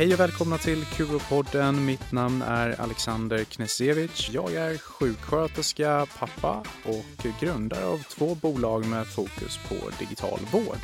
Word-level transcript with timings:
Hej 0.00 0.14
och 0.14 0.20
välkomna 0.20 0.58
till 0.58 0.84
Qo-podden. 0.84 1.80
Mitt 1.80 2.12
namn 2.12 2.42
är 2.42 2.80
Alexander 2.80 3.44
Knesevic. 3.44 4.30
Jag 4.32 4.52
är 4.52 4.78
sjuksköterska, 4.78 6.06
pappa 6.18 6.64
och 6.84 7.26
grundare 7.40 7.86
av 7.86 8.02
två 8.02 8.34
bolag 8.34 8.86
med 8.86 9.06
fokus 9.06 9.58
på 9.68 9.74
digital 9.98 10.38
vård. 10.52 10.78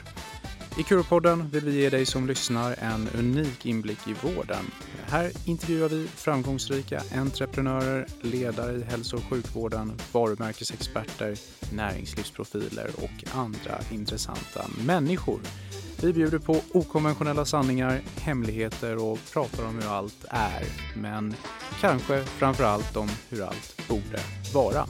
I 0.78 0.82
Kuropodden 0.82 1.48
vill 1.50 1.64
vi 1.64 1.80
ge 1.80 1.90
dig 1.90 2.06
som 2.06 2.26
lyssnar 2.26 2.76
en 2.78 3.08
unik 3.18 3.66
inblick 3.66 4.08
i 4.08 4.12
vården. 4.12 4.64
Här 5.08 5.32
intervjuar 5.44 5.88
vi 5.88 6.06
framgångsrika 6.06 7.02
entreprenörer, 7.14 8.06
ledare 8.20 8.76
i 8.76 8.82
hälso 8.82 9.16
och 9.16 9.24
sjukvården, 9.24 9.92
varumärkesexperter, 10.12 11.36
näringslivsprofiler 11.74 12.90
och 12.96 13.36
andra 13.38 13.78
intressanta 13.90 14.64
människor. 14.86 15.40
Vi 16.02 16.12
bjuder 16.12 16.38
på 16.38 16.60
okonventionella 16.72 17.44
sanningar, 17.44 18.00
hemligheter 18.20 19.04
och 19.04 19.18
pratar 19.32 19.66
om 19.66 19.74
hur 19.74 19.90
allt 19.90 20.24
är. 20.28 20.64
Men 20.96 21.34
kanske 21.80 22.24
framför 22.24 22.64
allt 22.64 22.96
om 22.96 23.08
hur 23.28 23.42
allt 23.42 23.88
borde 23.88 24.20
vara. 24.54 24.86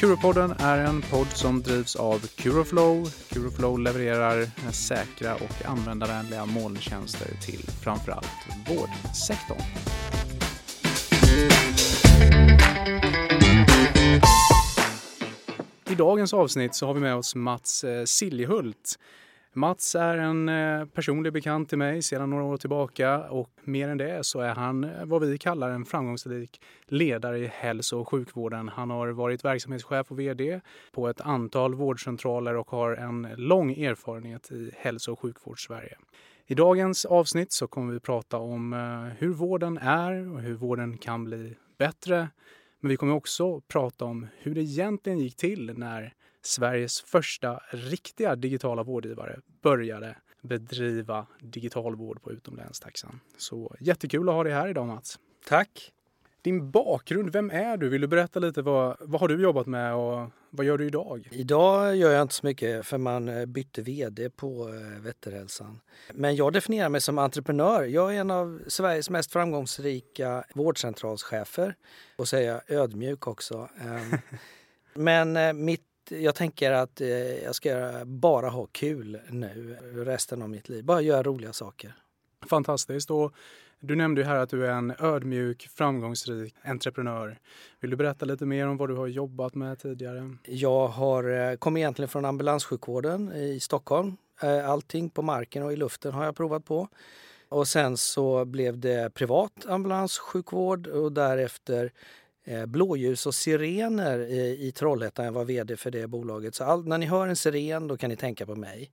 Curopodden 0.00 0.54
är 0.58 0.78
en 0.78 1.02
podd 1.02 1.26
som 1.26 1.62
drivs 1.62 1.96
av 1.96 2.18
Curoflow. 2.18 3.10
Curoflow 3.28 3.78
levererar 3.78 4.46
säkra 4.72 5.34
och 5.34 5.66
användarvänliga 5.66 6.46
molntjänster 6.46 7.28
till 7.46 7.60
framförallt 7.82 8.26
vårdsektorn. 8.68 9.60
I 15.90 15.94
dagens 15.94 16.34
avsnitt 16.34 16.74
så 16.74 16.86
har 16.86 16.94
vi 16.94 17.00
med 17.00 17.14
oss 17.14 17.34
Mats 17.34 17.84
eh, 17.84 18.04
Siljehult 18.04 18.98
Mats 19.52 19.94
är 19.94 20.18
en 20.18 20.48
eh, 20.48 20.86
personlig 20.86 21.32
bekant 21.32 21.68
till 21.68 21.78
mig 21.78 22.02
sedan 22.02 22.30
några 22.30 22.44
år 22.44 22.56
tillbaka 22.56 23.30
och 23.30 23.50
mer 23.64 23.88
än 23.88 23.98
det 23.98 24.26
så 24.26 24.40
är 24.40 24.54
han 24.54 24.84
eh, 24.84 25.04
vad 25.04 25.26
vi 25.26 25.38
kallar 25.38 25.70
en 25.70 25.84
framgångsrik 25.84 26.60
ledare 26.86 27.38
i 27.38 27.46
hälso 27.46 27.98
och 28.00 28.08
sjukvården. 28.08 28.68
Han 28.68 28.90
har 28.90 29.08
varit 29.08 29.44
verksamhetschef 29.44 30.10
och 30.10 30.18
VD 30.18 30.60
på 30.92 31.08
ett 31.08 31.20
antal 31.20 31.74
vårdcentraler 31.74 32.56
och 32.56 32.70
har 32.70 32.92
en 32.92 33.28
lång 33.36 33.72
erfarenhet 33.72 34.52
i 34.52 34.70
hälso 34.76 35.12
och 35.12 35.20
sjukvård 35.20 35.66
Sverige. 35.66 35.96
I 36.46 36.54
dagens 36.54 37.04
avsnitt 37.04 37.52
så 37.52 37.66
kommer 37.66 37.92
vi 37.92 38.00
prata 38.00 38.38
om 38.38 38.72
eh, 38.72 39.18
hur 39.18 39.32
vården 39.32 39.78
är 39.78 40.34
och 40.34 40.40
hur 40.40 40.54
vården 40.54 40.98
kan 40.98 41.24
bli 41.24 41.56
bättre. 41.78 42.28
Men 42.80 42.88
vi 42.88 42.96
kommer 42.96 43.14
också 43.14 43.60
prata 43.60 44.04
om 44.04 44.26
hur 44.38 44.54
det 44.54 44.60
egentligen 44.60 45.18
gick 45.18 45.36
till 45.36 45.78
när 45.78 46.14
Sveriges 46.42 47.00
första 47.00 47.60
riktiga 47.70 48.36
digitala 48.36 48.82
vårdgivare 48.82 49.40
började 49.62 50.16
bedriva 50.42 51.26
digital 51.40 51.96
vård 51.96 52.22
på 52.22 52.32
utomlänstaxan. 52.32 53.20
Så 53.36 53.76
jättekul 53.80 54.28
att 54.28 54.34
ha 54.34 54.44
dig 54.44 54.52
här 54.52 54.68
idag 54.68 54.86
Mats. 54.86 55.18
Tack. 55.48 55.92
Din 56.42 56.70
bakgrund, 56.70 57.32
vem 57.32 57.50
är 57.50 57.76
du? 57.76 57.88
Vill 57.88 58.00
du 58.00 58.06
berätta 58.06 58.40
lite 58.40 58.62
vad, 58.62 58.96
vad 59.00 59.20
har 59.20 59.28
du 59.28 59.42
jobbat 59.42 59.66
med 59.66 59.94
och 59.94 60.30
vad 60.50 60.66
gör 60.66 60.78
du 60.78 60.86
idag? 60.86 61.28
Idag 61.32 61.96
gör 61.96 62.10
jag 62.10 62.22
inte 62.22 62.34
så 62.34 62.46
mycket 62.46 62.86
för 62.86 62.98
man 62.98 63.28
eh, 63.28 63.46
bytte 63.46 63.82
vd 63.82 64.30
på 64.30 64.68
eh, 64.68 65.00
Vätterhälsan. 65.00 65.80
Men 66.14 66.36
jag 66.36 66.52
definierar 66.52 66.88
mig 66.88 67.00
som 67.00 67.18
entreprenör. 67.18 67.84
Jag 67.84 68.16
är 68.16 68.20
en 68.20 68.30
av 68.30 68.60
Sveriges 68.66 69.10
mest 69.10 69.32
framgångsrika 69.32 70.44
vårdcentralschefer 70.54 71.74
och 72.16 72.28
säga 72.28 72.60
ödmjuk 72.66 73.26
också. 73.26 73.68
Ehm, 73.80 74.18
men 74.94 75.36
eh, 75.36 75.52
jag 76.10 76.34
tänker 76.34 76.72
att 76.72 77.00
eh, 77.00 77.08
jag 77.44 77.54
ska 77.54 77.92
bara 78.04 78.48
ha 78.48 78.66
kul 78.72 79.20
nu 79.28 79.76
resten 79.94 80.42
av 80.42 80.50
mitt 80.50 80.68
liv. 80.68 80.84
Bara 80.84 81.00
göra 81.00 81.22
roliga 81.22 81.52
saker. 81.52 81.94
Fantastiskt. 82.46 83.10
Och 83.10 83.34
du 83.80 83.96
nämnde 83.96 84.20
ju 84.20 84.26
här 84.26 84.36
att 84.36 84.50
du 84.50 84.66
är 84.66 84.70
en 84.70 84.94
ödmjuk, 84.98 85.68
framgångsrik 85.74 86.54
entreprenör. 86.62 87.38
Vill 87.80 87.90
du 87.90 87.96
berätta 87.96 88.26
lite 88.26 88.46
mer 88.46 88.68
om 88.68 88.76
vad 88.76 88.88
du 88.88 88.94
har 88.94 89.06
jobbat 89.06 89.54
med 89.54 89.78
tidigare? 89.78 90.36
Jag 90.44 90.88
har, 90.88 91.50
eh, 91.50 91.56
kom 91.56 91.76
egentligen 91.76 92.08
från 92.08 92.24
ambulanssjukvården 92.24 93.32
i 93.32 93.60
Stockholm. 93.60 94.16
Eh, 94.42 94.70
allting 94.70 95.10
på 95.10 95.22
marken 95.22 95.62
och 95.62 95.72
i 95.72 95.76
luften 95.76 96.12
har 96.12 96.24
jag 96.24 96.36
provat 96.36 96.64
på. 96.64 96.88
Och 97.48 97.68
sen 97.68 97.96
så 97.96 98.44
blev 98.44 98.78
det 98.78 99.14
privat 99.14 99.66
ambulanssjukvård 99.66 100.86
och 100.86 101.12
därefter 101.12 101.84
Eh, 101.84 101.90
Eh, 102.44 102.66
blåljus 102.66 103.26
och 103.26 103.34
sirener 103.34 104.18
i, 104.18 104.72
Trollhättan. 104.72 105.24
Jag 105.24 105.32
var 105.32 105.44
vd 105.44 105.76
för 105.76 105.90
det 105.90 106.06
bolaget. 106.06 106.54
Så 106.54 106.64
all, 106.64 106.88
när 106.88 106.98
ni 106.98 107.06
hör 107.06 107.28
en 107.28 107.36
siren 107.36 107.88
då 107.88 107.96
kan 107.96 108.10
ni 108.10 108.16
tänka 108.16 108.46
på 108.46 108.54
mig. 108.54 108.90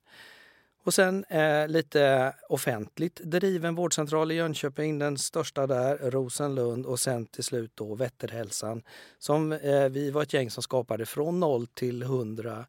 Och 0.84 0.94
sen 0.94 1.24
eh, 1.24 1.68
lite 1.68 2.34
offentligt 2.50 3.16
driven 3.16 3.76
vårdcentral 3.76 4.32
i 4.32 4.36
Jönköping, 4.36 5.00
den 5.00 5.18
största 5.18 5.68
där, 5.68 5.98
Rosenlund 6.12 6.86
och 6.86 7.00
sen 7.00 7.26
till 7.26 7.44
slut 7.44 7.72
då 7.76 7.96
Vätterhälsan 7.96 8.84
som 9.20 9.52
eh, 9.52 9.90
vi 9.90 10.12
var 10.12 10.24
ett 10.24 10.34
gäng 10.34 10.52
som 10.52 10.64
skapade 10.64 11.06
från 11.06 11.40
noll 11.40 11.68
till 11.68 12.04
hundra 12.04 12.66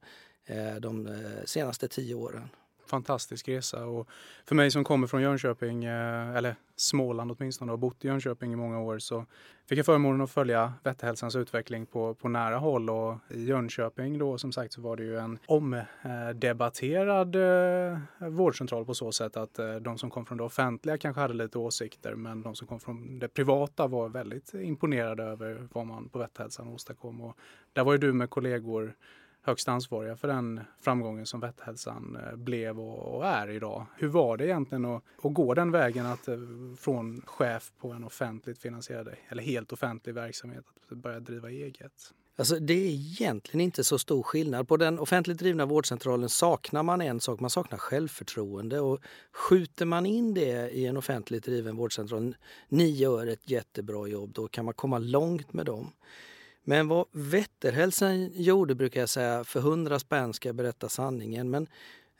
eh, 0.46 0.74
de 0.80 1.06
eh, 1.06 1.44
senaste 1.44 1.88
tio 1.88 2.14
åren 2.14 2.48
fantastisk 2.88 3.48
resa. 3.48 3.86
Och 3.86 4.08
för 4.46 4.54
mig 4.54 4.70
som 4.70 4.84
kommer 4.84 5.06
från 5.06 5.22
Jönköping, 5.22 5.84
eh, 5.84 6.36
eller 6.36 6.54
Småland 6.76 7.36
åtminstone, 7.38 7.72
och 7.72 7.78
bott 7.78 8.04
i 8.04 8.08
Jönköping 8.08 8.52
i 8.52 8.56
många 8.56 8.80
år 8.80 8.98
så 8.98 9.26
fick 9.68 9.78
jag 9.78 9.86
förmånen 9.86 10.20
att 10.20 10.30
följa 10.30 10.72
Vätterhälsans 10.84 11.36
utveckling 11.36 11.86
på, 11.86 12.14
på 12.14 12.28
nära 12.28 12.56
håll. 12.56 12.90
Och 12.90 13.16
i 13.30 13.44
Jönköping 13.44 14.18
då 14.18 14.38
som 14.38 14.52
sagt 14.52 14.72
så 14.72 14.80
var 14.80 14.96
det 14.96 15.02
ju 15.02 15.18
en 15.18 15.38
omdebatterad 15.46 17.36
eh, 17.36 17.98
vårdcentral 18.28 18.84
på 18.84 18.94
så 18.94 19.12
sätt 19.12 19.36
att 19.36 19.58
eh, 19.58 19.74
de 19.74 19.98
som 19.98 20.10
kom 20.10 20.26
från 20.26 20.38
det 20.38 20.44
offentliga 20.44 20.98
kanske 20.98 21.20
hade 21.20 21.34
lite 21.34 21.58
åsikter 21.58 22.14
men 22.14 22.42
de 22.42 22.54
som 22.54 22.66
kom 22.66 22.80
från 22.80 23.18
det 23.18 23.28
privata 23.28 23.86
var 23.86 24.08
väldigt 24.08 24.54
imponerade 24.54 25.22
över 25.22 25.68
vad 25.72 25.86
man 25.86 26.08
på 26.08 26.18
Vätterhälsan 26.18 26.68
åstadkom. 26.68 27.20
Och 27.20 27.36
där 27.72 27.84
var 27.84 27.92
ju 27.92 27.98
du 27.98 28.12
med 28.12 28.30
kollegor 28.30 28.94
högst 29.48 29.68
ansvariga 29.68 30.16
för 30.16 30.28
den 30.28 30.60
framgången 30.80 31.26
som 31.26 31.40
Vätterhälsan 31.40 32.16
eh, 32.16 32.36
blev 32.36 32.80
och 32.80 33.26
är 33.26 33.50
idag. 33.50 33.86
Hur 33.96 34.08
var 34.08 34.36
det 34.36 34.46
egentligen 34.46 34.84
att, 34.84 35.02
att 35.22 35.34
gå 35.34 35.54
den 35.54 35.70
vägen 35.70 36.06
att 36.06 36.28
eh, 36.28 36.36
från 36.78 37.22
chef 37.26 37.72
på 37.80 37.92
en 37.92 38.04
offentligt 38.04 38.58
finansierad 38.58 39.08
eller 39.28 39.42
helt 39.42 39.72
offentlig 39.72 40.14
verksamhet 40.14 40.64
att 40.90 40.98
börja 40.98 41.20
driva 41.20 41.50
eget? 41.50 42.12
Alltså 42.36 42.58
det 42.58 42.74
är 42.74 42.86
egentligen 42.86 43.60
inte 43.60 43.84
så 43.84 43.98
stor 43.98 44.22
skillnad. 44.22 44.68
På 44.68 44.76
den 44.76 44.98
offentligt 44.98 45.38
drivna 45.38 45.66
vårdcentralen 45.66 46.28
saknar 46.28 46.82
man 46.82 47.00
en 47.00 47.20
sak, 47.20 47.40
man 47.40 47.50
saknar 47.50 47.78
självförtroende. 47.78 48.80
Och 48.80 49.00
skjuter 49.32 49.84
man 49.84 50.06
in 50.06 50.34
det 50.34 50.70
i 50.70 50.86
en 50.86 50.96
offentligt 50.96 51.44
driven 51.44 51.76
vårdcentral, 51.76 52.36
ni 52.68 52.90
gör 52.90 53.26
ett 53.26 53.50
jättebra 53.50 54.06
jobb, 54.06 54.32
då 54.32 54.48
kan 54.48 54.64
man 54.64 54.74
komma 54.74 54.98
långt 54.98 55.52
med 55.52 55.66
dem. 55.66 55.92
Men 56.68 56.88
vad 56.88 57.06
Vätterhälsan 57.12 58.30
gjorde 58.34 58.74
brukar 58.74 59.00
jag 59.00 59.08
säga, 59.08 59.44
för 59.44 59.60
hundra 59.60 59.98
spänn 59.98 60.32
ska 60.32 60.48
jag 60.48 60.56
berätta 60.56 60.88
sanningen. 60.88 61.50
Men 61.50 61.66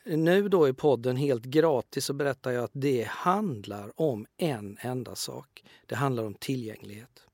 nu 0.04 0.48
då 0.48 0.69
i 0.69 0.72
podden 0.72 1.16
helt 1.16 1.44
gratis 1.44 2.04
så 2.04 2.12
berättar 2.12 2.50
jag 2.50 2.64
att 2.64 2.70
det 2.75 3.09
handlar 3.09 4.00
om 4.00 4.26
en 4.36 4.76
enda 4.81 5.14
sak. 5.14 5.64
Det 5.86 5.94
handlar 5.94 6.25
om 6.25 6.34
tillgänglighet. 6.34 7.26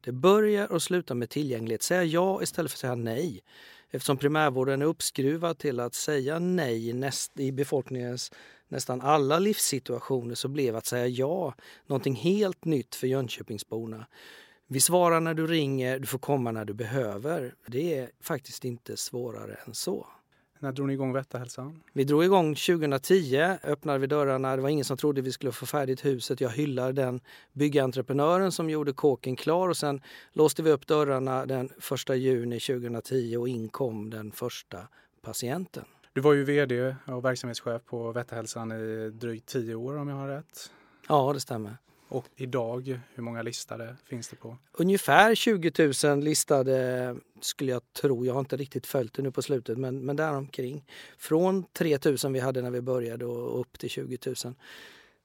Det 0.00 0.12
börjar 0.12 0.72
och 0.72 0.82
slutar 0.82 1.14
med 1.14 1.30
tillgänglighet. 1.30 1.82
Säga 1.82 2.04
ja 2.04 2.42
istället 2.42 2.70
för 2.70 2.76
att 2.76 2.80
säga 2.80 2.94
nej. 2.94 3.42
Eftersom 3.90 4.16
primärvården 4.16 4.82
är 4.82 4.86
uppskruvad 4.86 5.58
till 5.58 5.80
att 5.80 5.94
säga 5.94 6.38
nej 6.38 6.92
näst, 6.92 7.40
i 7.40 7.52
befolkningens 7.52 8.32
nästan 8.68 9.00
alla 9.00 9.38
livssituationer 9.38 10.34
så 10.34 10.48
blev 10.48 10.76
att 10.76 10.86
säga 10.86 11.06
ja 11.06 11.54
någonting 11.86 12.14
helt 12.14 12.64
nytt 12.64 12.94
för 12.94 13.06
Jönköpingsborna. 13.06 14.06
Vi 14.68 14.80
svarar 14.80 15.20
när 15.20 15.34
du 15.34 15.46
ringer, 15.46 15.98
du 15.98 16.06
får 16.06 16.18
komma 16.18 16.50
när 16.50 16.64
du 16.64 16.74
behöver. 16.74 17.54
Det 17.66 17.98
är 17.98 18.10
faktiskt 18.20 18.64
inte 18.64 18.96
svårare 18.96 19.56
än 19.66 19.74
så. 19.74 20.06
När 20.58 20.72
drog 20.72 20.86
ni 20.86 20.92
igång 20.92 21.12
Vätterhälsan? 21.12 21.82
Vi 21.92 22.04
drog 22.04 22.24
igång 22.24 22.54
2010, 22.54 23.36
öppnade 23.64 23.98
vi 23.98 24.06
dörrarna. 24.06 24.56
Det 24.56 24.62
var 24.62 24.68
ingen 24.68 24.84
som 24.84 24.96
trodde 24.96 25.20
vi 25.20 25.32
skulle 25.32 25.52
få 25.52 25.66
färdigt 25.66 26.04
huset. 26.04 26.40
Jag 26.40 26.50
hyllar 26.50 26.92
den 26.92 27.20
byggentreprenören 27.52 28.52
som 28.52 28.70
gjorde 28.70 28.92
kåken 28.92 29.36
klar 29.36 29.68
och 29.68 29.76
sen 29.76 30.00
låste 30.32 30.62
vi 30.62 30.70
upp 30.70 30.86
dörrarna 30.86 31.46
den 31.46 31.70
1 32.10 32.16
juni 32.16 32.60
2010 32.60 33.36
och 33.36 33.48
in 33.48 33.68
kom 33.68 34.10
den 34.10 34.32
första 34.32 34.78
patienten. 35.22 35.84
Du 36.12 36.20
var 36.20 36.32
ju 36.32 36.44
vd 36.44 36.96
och 37.06 37.24
verksamhetschef 37.24 37.82
på 37.84 38.12
Vätterhälsan 38.12 38.72
i 38.72 39.10
drygt 39.10 39.46
tio 39.46 39.74
år 39.74 39.96
om 39.96 40.08
jag 40.08 40.16
har 40.16 40.28
rätt. 40.28 40.70
Ja, 41.08 41.32
det 41.32 41.40
stämmer. 41.40 41.76
Och 42.08 42.26
idag, 42.36 43.00
hur 43.14 43.22
många 43.22 43.42
listade 43.42 43.96
finns 44.04 44.28
det 44.28 44.36
på? 44.36 44.56
Ungefär 44.72 45.34
20 45.34 45.92
000 46.04 46.24
listade 46.24 47.16
skulle 47.40 47.72
jag 47.72 47.92
tro. 47.92 48.24
Jag 48.24 48.34
har 48.34 48.40
inte 48.40 48.56
riktigt 48.56 48.86
följt 48.86 49.14
det 49.14 49.22
nu 49.22 49.30
på 49.30 49.42
slutet, 49.42 49.78
men, 49.78 50.04
men 50.04 50.16
däromkring. 50.16 50.84
Från 51.18 51.64
3 51.72 51.98
000 52.24 52.32
vi 52.32 52.40
hade 52.40 52.62
när 52.62 52.70
vi 52.70 52.80
började 52.80 53.24
och 53.24 53.60
upp 53.60 53.78
till 53.78 53.90
20 53.90 54.18
000. 54.26 54.54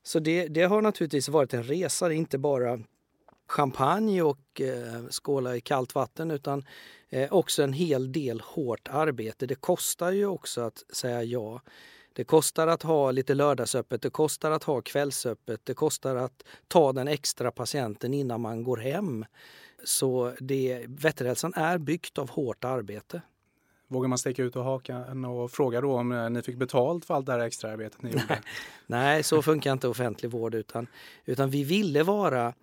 Så 0.04 0.19
det, 0.19 0.48
det 0.48 0.63
har 0.63 0.81
naturligtvis 0.81 1.30
varit 1.30 1.54
en 1.54 1.63
resa. 1.63 2.07
Det 2.07 2.16
är 2.16 2.18
inte 2.18 2.38
bara 2.38 2.80
champagne 3.48 4.22
och 4.22 4.62
eh, 4.62 5.04
skåla 5.10 5.56
i 5.56 5.62
kallt 5.62 5.95
vatten 5.95 6.31
utan 6.31 6.66
eh, 7.10 7.33
också 7.33 7.63
en 7.63 7.74
hel 7.74 8.12
del 8.12 8.42
hårt 8.42 8.88
arbete. 8.92 9.45
Det 9.45 9.56
kostar 9.56 10.12
ju 10.12 10.25
också 10.25 10.62
att 10.62 10.83
säga 10.94 11.24
ja 11.24 11.62
det 12.13 12.23
kostar 12.23 12.67
att 12.67 12.83
ha 12.83 13.11
lite 13.11 13.33
lördagsöppet, 13.33 14.01
det 14.01 14.09
kostar 14.09 14.51
att 14.51 14.63
ha 14.63 14.81
kvällsöppet, 14.81 15.61
det 15.63 15.73
kostar 15.73 16.15
att 16.15 16.43
ta 16.67 16.93
den 16.93 17.07
extra 17.07 17.51
patienten 17.51 18.13
innan 18.13 18.41
man 18.41 18.63
går 18.63 18.77
hem. 18.77 19.25
Så 19.83 20.33
det, 20.39 20.85
Vätterhälsan 20.87 21.53
är 21.53 21.77
byggt 21.77 22.17
av 22.17 22.29
hårt 22.29 22.63
arbete. 22.63 23.21
Vågar 23.87 24.07
man 24.09 24.17
sticka 24.17 24.43
ut 24.43 24.55
och 24.55 24.63
hakan 24.63 25.25
och 25.25 25.51
fråga 25.51 25.81
då 25.81 25.93
om 25.93 26.11
eh, 26.11 26.29
ni 26.29 26.41
fick 26.41 26.57
betalt 26.57 27.05
för 27.05 27.13
allt 27.13 27.25
det 27.25 27.31
här 27.31 27.39
extraarbetet 27.39 28.01
ni 28.01 28.09
gjorde? 28.11 28.39
Nej, 28.87 29.23
så 29.23 29.41
funkar 29.41 29.71
inte 29.71 29.87
offentlig 29.87 30.31
vård 30.31 30.55
utan, 30.55 30.87
utan 31.25 31.49
vi 31.49 31.63
ville 31.63 32.03
vara 32.03 32.53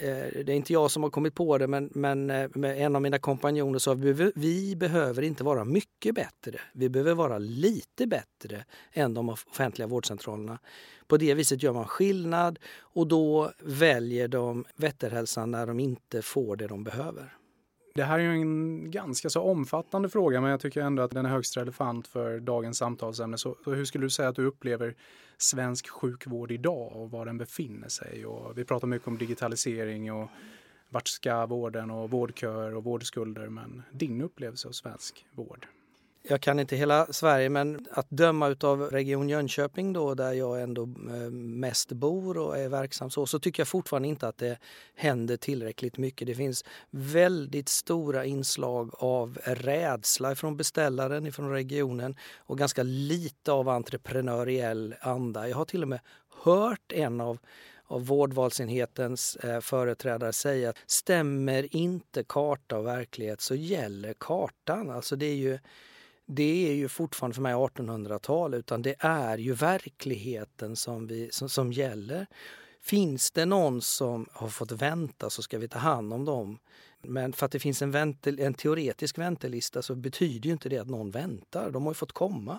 Eh, 0.00 0.44
det 0.44 0.52
är 0.52 0.56
inte 0.56 0.72
jag 0.72 0.90
som 0.90 1.02
har 1.02 1.10
kommit 1.10 1.34
på 1.34 1.58
det 1.58 1.66
men, 1.66 1.90
men 1.94 2.30
eh, 2.30 2.50
med 2.54 2.78
en 2.78 2.96
av 2.96 3.02
mina 3.02 3.18
kompanjoner 3.18 3.78
sa 3.78 3.94
vi, 3.94 4.32
vi 4.34 4.76
behöver 4.76 5.22
inte 5.22 5.44
vara 5.44 5.64
mycket 5.64 6.14
bättre. 6.14 6.60
Vi 6.72 6.88
behöver 6.88 7.14
vara 7.14 7.38
lite 7.38 8.06
bättre 8.06 8.64
än 8.92 9.14
de 9.14 9.28
offentliga 9.28 9.86
vårdcentralerna. 9.86 10.58
På 11.06 11.16
det 11.16 11.34
viset 11.34 11.62
gör 11.62 11.72
man 11.72 11.86
skillnad 11.86 12.58
och 12.78 13.06
då 13.06 13.52
väljer 13.62 14.28
de 14.28 14.64
Vätterhälsan 14.76 15.50
när 15.50 15.66
de 15.66 15.80
inte 15.80 16.22
får 16.22 16.56
det 16.56 16.66
de 16.66 16.84
behöver. 16.84 17.37
Det 17.98 18.04
här 18.04 18.18
är 18.18 18.22
ju 18.22 18.40
en 18.40 18.90
ganska 18.90 19.30
så 19.30 19.42
omfattande 19.42 20.08
fråga 20.08 20.40
men 20.40 20.50
jag 20.50 20.60
tycker 20.60 20.82
ändå 20.82 21.02
att 21.02 21.10
den 21.10 21.26
är 21.26 21.30
högst 21.30 21.56
relevant 21.56 22.08
för 22.08 22.40
dagens 22.40 22.78
samtalsämne. 22.78 23.38
Så, 23.38 23.56
så 23.64 23.74
hur 23.74 23.84
skulle 23.84 24.04
du 24.04 24.10
säga 24.10 24.28
att 24.28 24.36
du 24.36 24.46
upplever 24.46 24.94
svensk 25.38 25.88
sjukvård 25.88 26.50
idag 26.50 26.92
och 26.96 27.10
var 27.10 27.26
den 27.26 27.38
befinner 27.38 27.88
sig? 27.88 28.26
Och 28.26 28.58
vi 28.58 28.64
pratar 28.64 28.88
mycket 28.88 29.08
om 29.08 29.18
digitalisering 29.18 30.12
och 30.12 30.28
vart 30.88 31.08
ska 31.08 31.46
vården 31.46 31.90
och 31.90 32.10
vårdköer 32.10 32.74
och 32.74 32.84
vårdskulder 32.84 33.48
men 33.48 33.82
din 33.92 34.22
upplevelse 34.22 34.68
av 34.68 34.72
svensk 34.72 35.26
vård? 35.32 35.66
Jag 36.22 36.40
kan 36.40 36.60
inte 36.60 36.76
hela 36.76 37.06
Sverige, 37.06 37.48
men 37.48 37.86
att 37.90 38.10
döma 38.10 38.56
av 38.60 38.82
Region 38.82 39.28
Jönköping 39.28 39.92
då, 39.92 40.14
där 40.14 40.32
jag 40.32 40.62
ändå 40.62 40.82
eh, 40.82 41.30
mest 41.30 41.92
bor 41.92 42.38
och 42.38 42.58
är 42.58 42.68
verksam 42.68 43.10
så, 43.10 43.26
så 43.26 43.38
tycker 43.38 43.60
jag 43.60 43.68
fortfarande 43.68 44.08
inte 44.08 44.28
att 44.28 44.38
det 44.38 44.58
händer 44.94 45.36
tillräckligt 45.36 45.98
mycket. 45.98 46.26
Det 46.26 46.34
finns 46.34 46.64
väldigt 46.90 47.68
stora 47.68 48.24
inslag 48.24 48.90
av 48.92 49.38
rädsla 49.44 50.34
från 50.34 50.56
beställaren, 50.56 51.32
från 51.32 51.50
regionen 51.50 52.16
och 52.36 52.58
ganska 52.58 52.82
lite 52.82 53.52
av 53.52 53.68
entreprenöriell 53.68 54.94
anda. 55.00 55.48
Jag 55.48 55.56
har 55.56 55.64
till 55.64 55.82
och 55.82 55.88
med 55.88 56.00
hört 56.44 56.92
en 56.92 57.20
av 57.20 57.38
av 57.90 58.06
vårdvalsenhetens 58.06 59.36
eh, 59.36 59.60
företrädare 59.60 60.32
säga 60.32 60.70
att 60.70 60.76
stämmer 60.86 61.76
inte 61.76 62.24
karta 62.24 62.78
och 62.78 62.86
verklighet 62.86 63.40
så 63.40 63.54
gäller 63.54 64.14
kartan. 64.18 64.90
Alltså 64.90 65.16
det 65.16 65.26
är 65.26 65.34
ju 65.34 65.58
det 66.30 66.68
är 66.70 66.74
ju 66.74 66.88
fortfarande 66.88 67.34
för 67.34 67.42
mig 67.42 67.54
1800-tal 67.54 68.54
utan 68.54 68.82
det 68.82 68.94
är 68.98 69.38
ju 69.38 69.52
verkligheten 69.54 70.76
som, 70.76 71.06
vi, 71.06 71.28
som, 71.32 71.48
som 71.48 71.72
gäller. 71.72 72.26
Finns 72.82 73.30
det 73.30 73.46
någon 73.46 73.82
som 73.82 74.26
har 74.32 74.48
fått 74.48 74.72
vänta 74.72 75.30
så 75.30 75.42
ska 75.42 75.58
vi 75.58 75.68
ta 75.68 75.78
hand 75.78 76.12
om 76.12 76.24
dem. 76.24 76.58
Men 77.02 77.32
för 77.32 77.46
att 77.46 77.52
det 77.52 77.58
finns 77.58 77.82
en, 77.82 77.90
väntel, 77.90 78.40
en 78.40 78.54
teoretisk 78.54 79.18
väntelista 79.18 79.82
så 79.82 79.94
betyder 79.94 80.46
ju 80.46 80.52
inte 80.52 80.68
det 80.68 80.78
att 80.78 80.88
någon 80.88 81.10
väntar. 81.10 81.70
De 81.70 81.82
har 81.82 81.90
ju 81.90 81.94
fått 81.94 82.12
komma. 82.12 82.58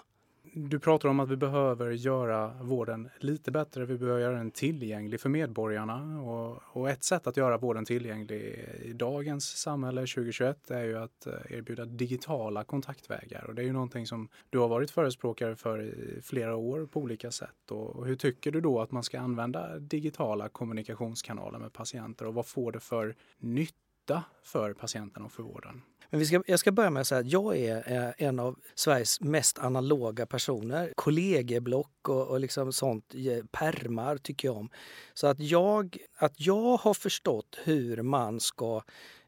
Du 0.53 0.79
pratar 0.79 1.09
om 1.09 1.19
att 1.19 1.29
vi 1.29 1.35
behöver 1.35 1.91
göra 1.91 2.53
vården 2.61 3.09
lite 3.19 3.51
bättre. 3.51 3.85
Vi 3.85 3.97
behöver 3.97 4.21
göra 4.21 4.37
den 4.37 4.51
tillgänglig 4.51 5.19
för 5.19 5.29
medborgarna. 5.29 6.21
Och, 6.21 6.61
och, 6.63 6.89
ett 6.89 7.03
sätt 7.03 7.27
att 7.27 7.37
göra 7.37 7.57
vården 7.57 7.85
tillgänglig 7.85 8.65
i 8.83 8.93
dagens 8.93 9.57
samhälle 9.57 10.01
2021 10.01 10.71
är 10.71 10.83
ju 10.83 10.97
att 10.97 11.27
eh, 11.27 11.33
erbjuda 11.49 11.85
digitala 11.85 12.63
kontaktvägar. 12.63 13.43
Och 13.43 13.55
det 13.55 13.61
är 13.61 13.65
ju 13.65 13.73
någonting 13.73 14.05
som 14.05 14.29
du 14.49 14.57
har 14.57 14.67
varit 14.67 14.91
förespråkare 14.91 15.55
för 15.55 15.81
i 15.81 16.21
flera 16.23 16.55
år 16.55 16.85
på 16.85 16.99
olika 16.99 17.31
sätt. 17.31 17.71
Och 17.71 18.05
hur 18.05 18.15
tycker 18.15 18.51
du 18.51 18.61
då 18.61 18.81
att 18.81 18.91
man 18.91 19.03
ska 19.03 19.19
använda 19.19 19.79
digitala 19.79 20.49
kommunikationskanaler 20.49 21.59
med 21.59 21.73
patienter 21.73 22.25
och 22.25 22.33
vad 22.33 22.45
får 22.45 22.71
det 22.71 22.79
för 22.79 23.15
nytta 23.37 24.23
för 24.43 24.73
patienten 24.73 25.23
och 25.23 25.31
för 25.31 25.43
vården? 25.43 25.81
Men 26.09 26.19
vi 26.19 26.25
ska, 26.25 26.43
jag 26.47 26.59
ska 26.59 26.71
börja 26.71 26.89
med 26.89 27.01
att 27.01 27.07
säga 27.07 27.21
att 27.21 27.31
jag 27.31 27.57
är 27.57 27.91
eh, 27.91 28.27
en 28.27 28.39
av 28.39 28.59
Sveriges 28.75 29.21
mest 29.21 29.59
analoga 29.59 30.25
personer. 30.25 30.93
Kollegieblock 30.95 32.09
och, 32.09 32.27
och 32.27 32.39
liksom 32.39 32.73
sånt, 32.73 33.15
eh, 33.15 33.45
permar 33.51 34.17
tycker 34.17 34.47
jag 34.47 34.57
om. 34.57 34.69
Så 35.13 35.27
att 35.27 35.39
jag, 35.39 35.97
att 36.17 36.33
jag 36.35 36.77
har 36.77 36.93
förstått 36.93 37.57
hur 37.63 38.01
man 38.01 38.39
ska 38.39 38.83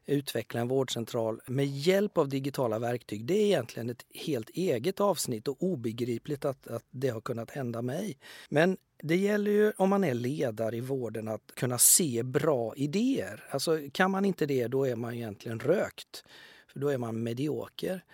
utveckla 0.06 0.60
en 0.60 0.68
vårdcentral 0.68 1.40
med 1.46 1.66
hjälp 1.66 2.18
av 2.18 2.28
digitala 2.28 2.78
verktyg. 2.78 3.26
Det 3.26 3.34
är 3.34 3.46
egentligen 3.46 3.90
ett 3.90 4.04
helt 4.14 4.50
eget 4.50 5.00
avsnitt 5.00 5.48
och 5.48 5.62
obegripligt 5.62 6.44
att, 6.44 6.66
att 6.66 6.84
det 6.90 7.08
har 7.08 7.20
kunnat 7.20 7.50
hända 7.50 7.82
mig. 7.82 8.18
Men 8.48 8.76
det 9.02 9.16
gäller 9.16 9.50
ju 9.50 9.72
om 9.76 9.90
man 9.90 10.04
är 10.04 10.14
ledare 10.14 10.76
i 10.76 10.80
vården 10.80 11.28
att 11.28 11.52
kunna 11.54 11.78
se 11.78 12.22
bra 12.22 12.74
idéer. 12.76 13.44
Alltså 13.50 13.78
kan 13.92 14.10
man 14.10 14.24
inte 14.24 14.46
det, 14.46 14.66
då 14.66 14.84
är 14.84 14.96
man 14.96 15.14
egentligen 15.14 15.60
rökt 15.60 16.24
för 16.72 16.80
då 16.80 16.88
är 16.88 16.98
man 16.98 17.22
medioker. 17.22 18.04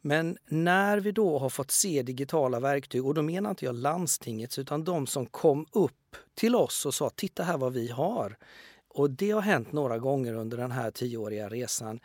Men 0.00 0.38
när 0.46 1.00
vi 1.00 1.12
då 1.12 1.38
har 1.38 1.48
fått 1.48 1.70
se 1.70 2.02
digitala 2.02 2.60
verktyg, 2.60 3.06
och 3.06 3.14
då 3.14 3.22
menar 3.22 3.50
inte 3.50 3.64
jag 3.64 3.74
landstingets 3.74 4.58
utan 4.58 4.84
de 4.84 5.06
som 5.06 5.26
kom 5.26 5.66
upp 5.72 6.16
till 6.34 6.56
oss 6.56 6.86
och 6.86 6.94
sa 6.94 7.10
titta 7.10 7.42
här 7.42 7.58
vad 7.58 7.72
vi 7.72 7.88
har. 7.88 8.36
Och 8.88 9.10
det 9.10 9.30
har 9.30 9.40
hänt 9.40 9.72
några 9.72 9.98
gånger 9.98 10.34
under 10.34 10.56
den 10.56 10.70
här 10.70 10.90
tioåriga 10.90 11.48
resan. 11.48 12.00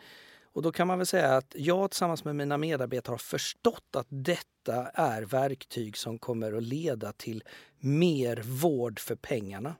Och 0.52 0.62
då 0.62 0.72
kan 0.72 0.86
man 0.86 0.98
väl 0.98 1.06
säga 1.06 1.36
att 1.36 1.54
jag 1.56 1.90
tillsammans 1.90 2.24
med 2.24 2.36
mina 2.36 2.58
medarbetare 2.58 3.12
har 3.12 3.18
förstått 3.18 3.96
att 3.96 4.06
detta 4.08 4.86
är 4.94 5.22
verktyg 5.22 5.96
som 5.96 6.18
kommer 6.18 6.52
att 6.52 6.62
leda 6.62 7.12
till 7.12 7.44
mer 7.78 8.42
vård 8.44 9.00
för 9.00 9.14
pengarna. 9.14 9.74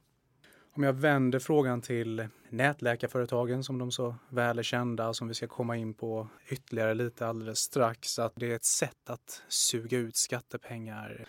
Om 0.75 0.83
jag 0.83 0.93
vänder 0.93 1.39
frågan 1.39 1.81
till 1.81 2.29
nätläkarföretagen 2.49 3.65
som 3.65 3.79
de 3.79 3.93
så 3.93 4.15
väl 4.29 4.59
är 4.59 4.63
kända 4.63 5.15
som 5.15 5.29
vi 5.29 5.35
ska 5.35 5.47
komma 5.47 5.77
in 5.77 5.95
på 5.95 6.29
ytterligare 6.49 6.95
lite 6.95 7.27
alldeles 7.27 7.59
strax. 7.59 8.19
Att 8.19 8.33
det 8.37 8.51
är 8.51 8.55
ett 8.57 8.65
sätt 8.65 9.11
att 9.11 9.43
suga 9.49 9.99
ut 9.99 10.17
skattepengar 10.17 11.27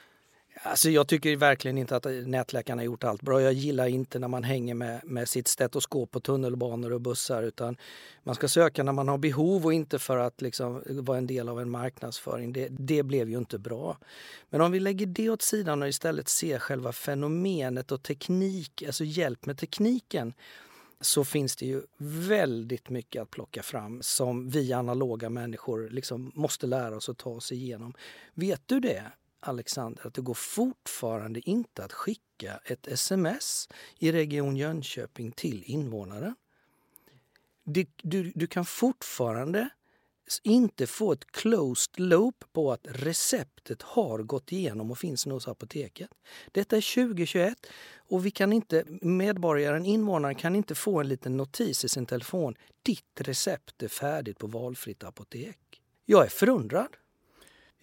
Alltså 0.65 0.89
jag 0.89 1.07
tycker 1.07 1.35
verkligen 1.35 1.77
inte 1.77 1.95
att 1.95 2.05
nätläkarna 2.25 2.79
har 2.79 2.85
gjort 2.85 3.03
allt 3.03 3.21
bra. 3.21 3.41
Jag 3.41 3.53
gillar 3.53 3.87
inte 3.87 4.19
när 4.19 4.27
man 4.27 4.43
hänger 4.43 4.73
med, 4.73 5.01
med 5.03 5.29
sitt 5.29 5.47
stetoskop 5.47 6.11
på 6.11 6.19
tunnelbanor 6.19 6.93
och 6.93 7.01
bussar 7.01 7.43
utan 7.43 7.77
man 8.23 8.35
ska 8.35 8.47
söka 8.47 8.83
när 8.83 8.91
man 8.91 9.07
har 9.07 9.17
behov 9.17 9.65
och 9.65 9.73
inte 9.73 9.99
för 9.99 10.17
att 10.17 10.41
liksom 10.41 10.83
vara 10.87 11.17
en 11.17 11.27
del 11.27 11.49
av 11.49 11.61
en 11.61 11.69
marknadsföring. 11.69 12.53
Det, 12.53 12.67
det 12.71 13.03
blev 13.03 13.29
ju 13.29 13.37
inte 13.37 13.57
bra. 13.57 13.97
Men 14.49 14.61
om 14.61 14.71
vi 14.71 14.79
lägger 14.79 15.05
det 15.05 15.29
åt 15.29 15.41
sidan 15.41 15.81
och 15.81 15.87
istället 15.87 16.29
ser 16.29 16.59
själva 16.59 16.91
fenomenet 16.91 17.91
och 17.91 18.03
teknik, 18.03 18.83
alltså 18.85 19.03
hjälp 19.03 19.45
med 19.45 19.57
tekniken 19.57 20.33
så 21.01 21.23
finns 21.23 21.55
det 21.55 21.65
ju 21.65 21.81
väldigt 21.97 22.89
mycket 22.89 23.21
att 23.21 23.31
plocka 23.31 23.63
fram 23.63 24.01
som 24.01 24.49
vi 24.49 24.73
analoga 24.73 25.29
människor 25.29 25.89
liksom 25.89 26.31
måste 26.35 26.67
lära 26.67 26.95
oss 26.95 27.09
att 27.09 27.17
ta 27.17 27.29
oss 27.29 27.51
igenom. 27.51 27.93
Vet 28.33 28.61
du 28.65 28.79
det? 28.79 29.11
Alexander, 29.43 30.07
att 30.07 30.13
det 30.13 30.21
går 30.21 30.33
fortfarande 30.33 31.49
inte 31.49 31.83
att 31.83 31.93
skicka 31.93 32.59
ett 32.65 32.87
sms 32.87 33.69
i 33.99 34.11
Region 34.11 34.57
Jönköping 34.57 35.31
till 35.31 35.63
invånare. 35.65 36.35
Du, 37.63 37.85
du, 38.01 38.31
du 38.35 38.47
kan 38.47 38.65
fortfarande 38.65 39.69
inte 40.43 40.87
få 40.87 41.11
ett 41.11 41.31
closed 41.31 41.99
loop 41.99 42.43
på 42.53 42.71
att 42.71 42.87
receptet 42.89 43.81
har 43.81 44.19
gått 44.19 44.51
igenom 44.51 44.91
och 44.91 44.97
finns 44.97 45.25
nu 45.25 45.33
hos 45.33 45.47
apoteket. 45.47 46.09
Detta 46.51 46.77
är 46.77 47.05
2021 47.05 47.67
och 47.97 48.25
vi 48.25 48.31
kan 48.31 48.53
inte, 48.53 48.83
medborgaren, 49.01 49.85
invånaren 49.85 50.35
kan 50.35 50.55
inte 50.55 50.75
få 50.75 50.99
en 50.99 51.07
liten 51.07 51.37
notis 51.37 51.85
i 51.85 51.89
sin 51.89 52.05
telefon. 52.05 52.55
Ditt 52.83 53.21
recept 53.21 53.83
är 53.83 53.87
färdigt 53.87 54.39
på 54.39 54.47
valfritt 54.47 55.03
apotek. 55.03 55.81
Jag 56.05 56.25
är 56.25 56.29
förundrad. 56.29 56.97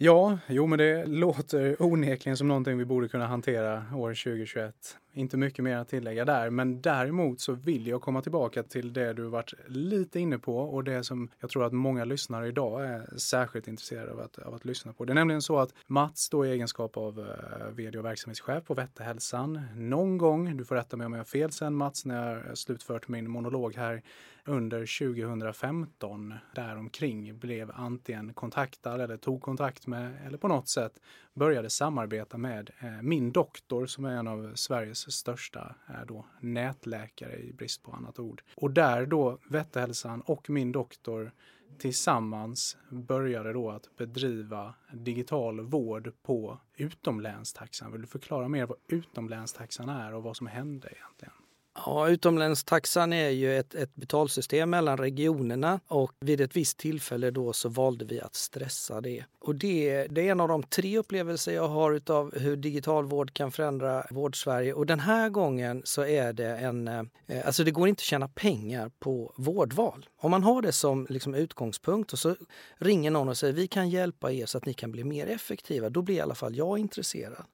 Ja, 0.03 0.39
jo 0.47 0.67
men 0.67 0.79
det 0.79 1.07
låter 1.07 1.83
onekligen 1.83 2.37
som 2.37 2.49
någonting 2.49 2.79
vi 2.79 2.85
borde 2.85 3.09
kunna 3.09 3.27
hantera 3.27 3.85
år 3.95 4.09
2021. 4.09 4.75
Inte 5.13 5.37
mycket 5.37 5.65
mer 5.65 5.77
att 5.77 5.89
tillägga 5.89 6.25
där, 6.25 6.51
men 6.51 6.81
däremot 6.81 7.41
så 7.41 7.53
vill 7.53 7.87
jag 7.87 8.03
komma 8.03 8.23
tillbaka 8.23 8.63
till 8.63 8.93
det 8.93 9.13
du 9.13 9.23
varit 9.23 9.55
lite 9.69 10.21
inne 10.21 10.39
på 10.39 10.59
och 10.59 10.85
det 10.85 11.05
som 11.05 11.29
jag 11.41 11.51
tror 11.51 11.65
att 11.65 11.73
många 11.73 12.05
lyssnare 12.05 12.49
idag 12.49 12.87
är 12.87 13.19
särskilt 13.19 13.69
intresserade 13.69 14.13
av 14.13 14.21
att, 14.21 14.39
av 14.39 14.55
att 14.55 14.65
lyssna 14.65 14.93
på. 14.93 15.05
Det 15.05 15.13
är 15.13 15.15
nämligen 15.15 15.43
så 15.43 15.59
att 15.59 15.75
Mats 15.87 16.31
då 16.31 16.47
i 16.47 16.51
egenskap 16.51 16.97
av 16.97 17.19
eh, 17.21 17.71
vd 17.73 17.99
och 17.99 18.05
verksamhetschef 18.05 18.65
på 18.65 18.75
Vättehälsan 18.75 19.61
någon 19.77 20.19
gång, 20.19 20.57
du 20.57 20.65
får 20.65 20.75
rätta 20.75 20.97
mig 20.97 21.07
om 21.07 21.13
jag 21.13 21.21
har 21.21 21.25
fel 21.25 21.53
sen 21.53 21.75
Mats 21.75 22.05
när 22.05 22.37
jag 22.47 22.59
slutfört 22.59 23.09
min 23.09 23.31
monolog 23.31 23.75
här, 23.75 24.03
under 24.45 24.99
2015 25.15 26.35
däromkring 26.55 27.39
blev 27.39 27.71
antingen 27.75 28.35
kontaktad 28.35 29.01
eller 29.01 29.17
tog 29.17 29.43
kontakt 29.43 29.87
med 29.87 30.27
eller 30.27 30.39
på 30.39 30.49
något 30.49 30.69
sätt 30.69 30.93
började 31.35 31.71
samarbeta 31.71 32.39
med 32.39 32.71
eh, 32.79 33.03
min 33.03 33.33
doktor 33.33 33.87
som 33.87 34.05
är 34.05 34.17
en 34.17 34.29
av 34.29 34.53
Sveriges 34.55 35.00
största 35.09 35.75
är 35.87 36.05
då 36.05 36.27
nätläkare 36.41 37.37
i 37.37 37.53
brist 37.53 37.83
på 37.83 37.93
annat 37.93 38.19
ord. 38.19 38.43
Och 38.55 38.71
där 38.71 39.07
då 39.07 39.39
Vättehälsan 39.49 40.21
och 40.21 40.51
min 40.51 40.73
doktor 40.73 41.33
tillsammans 41.79 42.77
började 42.91 43.53
då 43.53 43.71
att 43.71 43.97
bedriva 43.97 44.75
digital 44.93 45.61
vård 45.61 46.13
på 46.23 46.61
utomlänstaxan. 46.77 47.93
Vill 47.93 48.01
du 48.01 48.07
förklara 48.07 48.49
mer 48.49 48.67
vad 48.67 48.79
utomlänstaxan 48.89 49.89
är 49.89 50.15
och 50.15 50.23
vad 50.23 50.37
som 50.37 50.47
hände 50.47 50.89
egentligen? 50.89 51.40
Ja, 51.87 52.09
utomlänstaxan 52.09 53.13
är 53.13 53.29
ju 53.29 53.59
ett, 53.59 53.75
ett 53.75 53.95
betalsystem 53.95 54.71
mellan 54.71 54.99
regionerna 54.99 55.81
och 55.87 56.13
vid 56.21 56.41
ett 56.41 56.57
visst 56.57 56.79
tillfälle 56.79 57.31
då 57.31 57.53
så 57.53 57.69
valde 57.69 58.05
vi 58.05 58.21
att 58.21 58.35
stressa 58.35 59.01
det. 59.01 59.25
Och 59.41 59.55
det, 59.55 60.07
det 60.07 60.29
är 60.29 60.33
en 60.33 60.41
av 60.41 60.49
de 60.49 60.63
tre 60.63 60.99
upplevelser 60.99 61.53
jag 61.53 61.69
har 61.69 62.01
av 62.11 62.39
hur 62.39 62.57
digital 62.57 63.05
vård 63.05 63.35
kan 63.35 63.53
förändra 63.53 64.07
Vårdsverige. 64.11 64.73
Och 64.73 64.87
den 64.87 65.01
här 65.01 65.29
gången 65.29 65.83
så 65.85 66.05
är 66.05 66.33
det 66.33 66.57
en... 66.57 66.89
Eh, 66.89 67.03
alltså 67.45 67.65
det 67.65 67.71
går 67.71 67.89
inte 67.89 68.01
att 68.01 68.05
tjäna 68.05 68.29
pengar 68.29 68.91
på 68.99 69.35
vårdval. 69.37 70.07
Om 70.17 70.31
man 70.31 70.43
har 70.43 70.63
det 70.63 70.73
som 70.73 71.07
liksom 71.11 71.35
utgångspunkt 71.35 72.13
och 72.13 72.19
så 72.19 72.37
ringer 72.79 73.11
någon 73.11 73.29
och 73.29 73.39
säger 73.39 73.55
vi 73.55 73.67
kan 73.67 73.91
hjälpa 73.91 74.33
er 74.33 74.47
så 74.47 74.59
att 74.59 74.67
ni 74.67 74.75
kan 74.75 74.93
bli 74.93 75.05
mer 75.05 75.27
effektiva, 75.27 75.91
då 75.91 76.03
blir 76.03 76.17
i 76.17 76.21
alla 76.21 76.35
fall 76.35 76.57
jag 76.57 76.79
intresserad. 76.79 77.45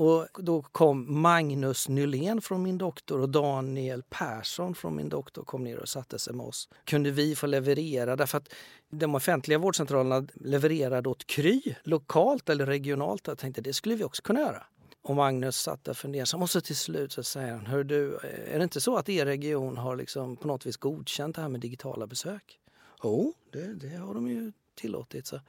Och 0.00 0.28
då 0.38 0.62
kom 0.62 1.20
Magnus 1.20 1.88
Nylén 1.88 2.40
från 2.40 2.62
min 2.62 2.78
doktor 2.78 3.20
och 3.20 3.28
Daniel 3.28 4.02
Persson 4.02 4.74
från 4.74 4.96
min 4.96 5.08
doktor 5.08 5.44
kom 5.44 5.64
ner 5.64 5.78
och 5.78 5.88
satte 5.88 6.18
sig 6.18 6.34
med 6.34 6.46
oss. 6.46 6.68
Kunde 6.84 7.10
vi 7.10 7.36
få 7.36 7.46
leverera? 7.46 8.16
Därför 8.16 8.38
att 8.38 8.48
de 8.90 9.14
offentliga 9.14 9.58
vårdcentralerna 9.58 10.26
levererade 10.34 11.08
åt 11.08 11.26
Kry 11.26 11.62
lokalt 11.82 12.48
eller 12.48 12.66
regionalt. 12.66 13.26
Jag 13.26 13.38
tänkte 13.38 13.60
det 13.60 13.72
skulle 13.72 13.94
vi 13.94 14.04
också 14.04 14.22
kunna 14.22 14.40
göra. 14.40 14.66
Och 15.02 15.16
Magnus 15.16 15.56
satt 15.56 15.84
där 15.84 15.94
fundersam 15.94 16.42
och 16.42 16.50
så 16.50 16.60
till 16.60 16.76
slut 16.76 17.12
så 17.12 17.22
säger 17.22 17.52
han, 17.52 17.66
Hör 17.66 17.84
du, 17.84 18.14
eh, 18.14 18.54
är 18.54 18.58
det 18.58 18.64
inte 18.64 18.80
så 18.80 18.96
att 18.96 19.08
er 19.08 19.26
region 19.26 19.76
har 19.76 19.96
liksom 19.96 20.36
på 20.36 20.48
något 20.48 20.66
vis 20.66 20.76
godkänt 20.76 21.36
det 21.36 21.42
här 21.42 21.48
med 21.48 21.60
digitala 21.60 22.06
besök? 22.06 22.60
Jo, 23.02 23.08
oh, 23.10 23.32
det, 23.52 23.74
det 23.74 23.96
har 23.96 24.14
de 24.14 24.28
ju 24.28 24.52
tillåtit. 24.74 25.26
Så. 25.26 25.40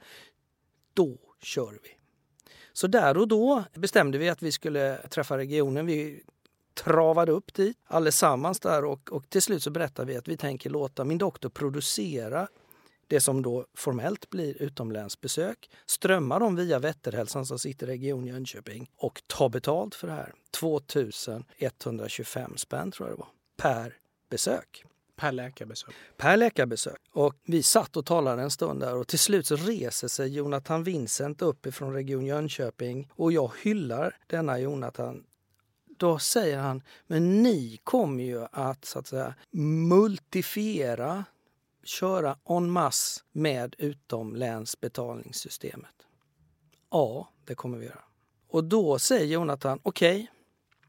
Då 0.94 1.18
kör 1.42 1.78
vi. 1.82 1.99
Så 2.72 2.86
där 2.86 3.16
och 3.16 3.28
då 3.28 3.64
bestämde 3.74 4.18
vi 4.18 4.28
att 4.28 4.42
vi 4.42 4.52
skulle 4.52 4.96
träffa 4.96 5.38
regionen. 5.38 5.86
Vi 5.86 6.22
travade 6.74 7.32
upp 7.32 7.54
dit 7.54 7.78
allesammans 7.86 8.60
där 8.60 8.84
och, 8.84 9.12
och 9.12 9.30
till 9.30 9.42
slut 9.42 9.62
så 9.62 9.70
berättade 9.70 10.12
vi 10.12 10.18
att 10.18 10.28
vi 10.28 10.36
tänker 10.36 10.70
låta 10.70 11.04
min 11.04 11.18
doktor 11.18 11.48
producera 11.48 12.48
det 13.06 13.20
som 13.20 13.42
då 13.42 13.66
formellt 13.74 14.30
blir 14.30 14.62
utomlänsbesök, 14.62 15.70
strömma 15.86 16.38
dem 16.38 16.56
via 16.56 16.78
Vätterhälsan 16.78 17.46
som 17.46 17.58
sitter 17.58 17.86
i 17.86 17.90
Region 17.90 18.26
Jönköping 18.26 18.90
och 18.96 19.22
ta 19.26 19.48
betalt 19.48 19.94
för 19.94 20.06
det 20.06 20.12
här. 20.12 20.32
2125 20.50 22.56
spänn 22.56 22.90
tror 22.90 23.08
jag 23.08 23.18
det 23.18 23.20
var, 23.20 23.28
per 23.56 23.96
besök. 24.30 24.84
Per 25.20 25.32
läkarbesök? 25.32 25.94
Per 26.16 26.36
läkarbesök. 26.36 27.00
Och 27.12 27.34
vi 27.44 27.62
satt 27.62 27.96
och 27.96 28.06
talade 28.06 28.42
en 28.42 28.50
stund 28.50 28.80
där 28.80 28.96
och 28.96 29.08
till 29.08 29.18
slut 29.18 29.46
så 29.46 29.56
reser 29.56 30.08
sig 30.08 30.28
Jonathan 30.28 30.84
Vincent 30.84 31.42
upp 31.42 31.66
ifrån 31.66 31.92
Region 31.92 32.26
Jönköping 32.26 33.12
och 33.14 33.32
jag 33.32 33.52
hyllar 33.62 34.16
denna 34.26 34.58
Jonathan 34.58 35.24
då 35.98 36.18
säger 36.18 36.58
han, 36.58 36.82
men 37.06 37.42
ni 37.42 37.80
kommer 37.84 38.24
ju 38.24 38.46
att 38.52 38.84
så 38.84 38.98
att 38.98 39.06
säga 39.06 39.34
multifiera, 39.88 41.24
köra 41.84 42.36
en 42.48 42.70
masse 42.70 43.20
med 43.32 43.74
utomlänsbetalningssystemet. 43.78 45.94
Ja, 46.90 47.28
det 47.44 47.54
kommer 47.54 47.78
vi 47.78 47.86
göra. 47.86 48.04
Och 48.48 48.64
då 48.64 48.98
säger 48.98 49.26
Jonathan, 49.26 49.80
okej, 49.82 50.14
okay, 50.14 50.26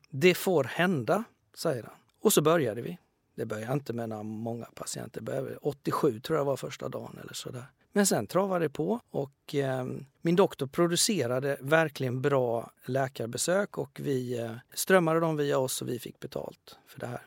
det 0.10 0.34
får 0.34 0.64
hända, 0.64 1.24
säger 1.56 1.84
han. 1.84 1.96
Och 2.22 2.34
så 2.34 2.42
började 2.42 2.82
vi. 2.82 2.98
Det 3.41 3.45
började 3.45 3.74
inte 3.74 3.93
med 3.93 4.10
några 4.10 4.24
många 4.24 4.65
patienter. 4.65 5.21
Började, 5.21 5.57
87 5.57 6.19
tror 6.19 6.38
jag 6.38 6.45
var 6.45 6.57
första 6.57 6.89
dagen 6.89 7.17
eller 7.21 7.33
sådär. 7.33 7.65
Men 7.91 8.05
sen 8.05 8.27
travade 8.27 8.65
det 8.65 8.69
på 8.69 9.00
och 9.10 9.55
eh, 9.55 9.86
min 10.21 10.36
doktor 10.36 10.67
producerade 10.67 11.57
verkligen 11.62 12.21
bra 12.21 12.71
läkarbesök 12.86 13.77
och 13.77 14.00
vi 14.03 14.39
eh, 14.39 14.51
strömmade 14.74 15.19
dem 15.19 15.38
via 15.38 15.57
oss 15.57 15.81
och 15.81 15.89
vi 15.89 16.00
fick 16.00 16.19
betalt 16.19 16.79
för 16.88 17.00
det 17.00 17.05
här. 17.05 17.21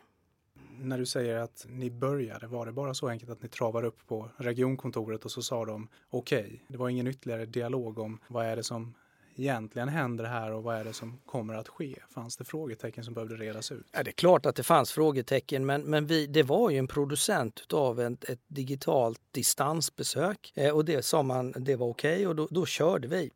När 0.79 0.99
du 0.99 1.07
säger 1.07 1.37
att 1.37 1.67
ni 1.69 1.91
började, 1.91 2.47
var 2.47 2.67
det 2.67 2.73
bara 2.73 2.95
så 2.95 3.09
enkelt 3.09 3.31
att 3.31 3.43
ni 3.43 3.49
travade 3.49 3.87
upp 3.87 4.07
på 4.07 4.31
regionkontoret 4.37 5.25
och 5.25 5.31
så 5.31 5.43
sa 5.43 5.65
de 5.65 5.89
okej, 6.11 6.45
okay. 6.45 6.59
det 6.69 6.79
var 6.79 6.89
ingen 6.89 7.07
ytterligare 7.07 7.47
dialog 7.47 7.99
om 7.99 8.21
vad 8.29 8.47
är 8.47 8.57
det 8.57 8.65
som 8.65 8.95
egentligen 9.37 9.89
händer 9.89 10.25
här 10.25 10.53
och 10.53 10.63
vad 10.63 10.77
är 10.77 10.85
det 10.85 10.93
som 10.93 11.19
kommer 11.27 11.55
att 11.55 11.69
ske? 11.69 11.97
Fanns 12.11 12.37
det 12.37 12.45
frågetecken 12.45 13.05
som 13.05 13.15
behövde 13.15 13.35
redas 13.35 13.73
ut? 13.73 13.87
Ja, 13.93 14.03
det 14.03 14.11
är 14.11 14.13
klart 14.13 14.47
att 14.47 14.57
det 14.57 14.63
fanns 14.63 14.93
frågetecken 14.93 15.67
men, 15.67 15.83
men 15.83 16.07
vi, 16.07 16.27
det 16.27 16.43
var 16.43 16.71
ju 16.71 16.79
en 16.79 16.87
producent 16.87 17.73
av 17.73 18.01
ett, 18.01 18.25
ett 18.25 18.41
digitalt 18.47 19.21
distansbesök 19.31 20.53
eh, 20.55 20.75
och 20.75 20.85
det 20.85 21.05
sa 21.05 21.23
man 21.23 21.55
det 21.57 21.77
var 21.77 21.87
okej 21.87 22.15
okay, 22.15 22.27
och 22.27 22.37
då, 22.37 22.49
då 22.51 22.67
körde 22.67 23.09
vi. 23.09 23.31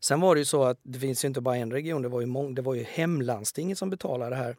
Sen 0.00 0.20
var 0.20 0.34
det 0.34 0.38
ju 0.38 0.44
så 0.44 0.64
att 0.64 0.78
det 0.82 0.98
finns 0.98 1.24
ju 1.24 1.28
inte 1.28 1.40
bara 1.40 1.56
en 1.56 1.72
region, 1.72 2.02
det 2.02 2.08
var 2.08 2.20
ju, 2.20 2.26
mång, 2.26 2.54
det 2.54 2.62
var 2.62 2.74
ju 2.74 2.82
hemlandstinget 2.82 3.78
som 3.78 3.90
betalade 3.90 4.30
det 4.30 4.36
här. 4.36 4.56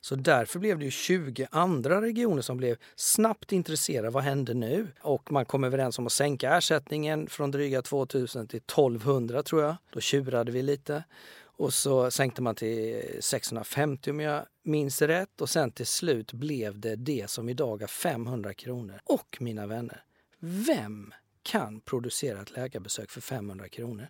Så 0.00 0.14
därför 0.14 0.58
blev 0.58 0.78
det 0.78 0.84
ju 0.84 0.90
20 0.90 1.46
andra 1.50 2.02
regioner 2.02 2.42
som 2.42 2.56
blev 2.56 2.76
snabbt 2.96 3.52
intresserade. 3.52 4.10
Vad 4.10 4.22
händer 4.22 4.54
nu? 4.54 4.88
Och 5.00 5.32
man 5.32 5.44
kom 5.44 5.64
överens 5.64 5.98
om 5.98 6.06
att 6.06 6.12
sänka 6.12 6.56
ersättningen 6.56 7.28
från 7.28 7.50
dryga 7.50 7.82
2000 7.82 8.46
till 8.46 8.56
1200 8.56 9.42
tror 9.42 9.62
jag. 9.62 9.76
Då 9.92 10.00
tjurade 10.00 10.52
vi 10.52 10.62
lite. 10.62 11.04
Och 11.40 11.74
så 11.74 12.10
sänkte 12.10 12.42
man 12.42 12.54
till 12.54 13.02
650 13.20 14.10
om 14.10 14.20
jag 14.20 14.46
minns 14.62 15.02
rätt. 15.02 15.40
Och 15.40 15.50
sen 15.50 15.70
till 15.70 15.86
slut 15.86 16.32
blev 16.32 16.78
det 16.78 16.96
det 16.96 17.30
som 17.30 17.48
idag 17.48 17.82
är 17.82 17.86
500 17.86 18.54
kronor. 18.54 19.00
Och 19.04 19.36
mina 19.40 19.66
vänner, 19.66 20.02
vem 20.40 21.14
kan 21.42 21.80
producera 21.80 22.42
ett 22.42 22.56
läkarbesök 22.56 23.10
för 23.10 23.20
500 23.20 23.68
kronor? 23.68 24.08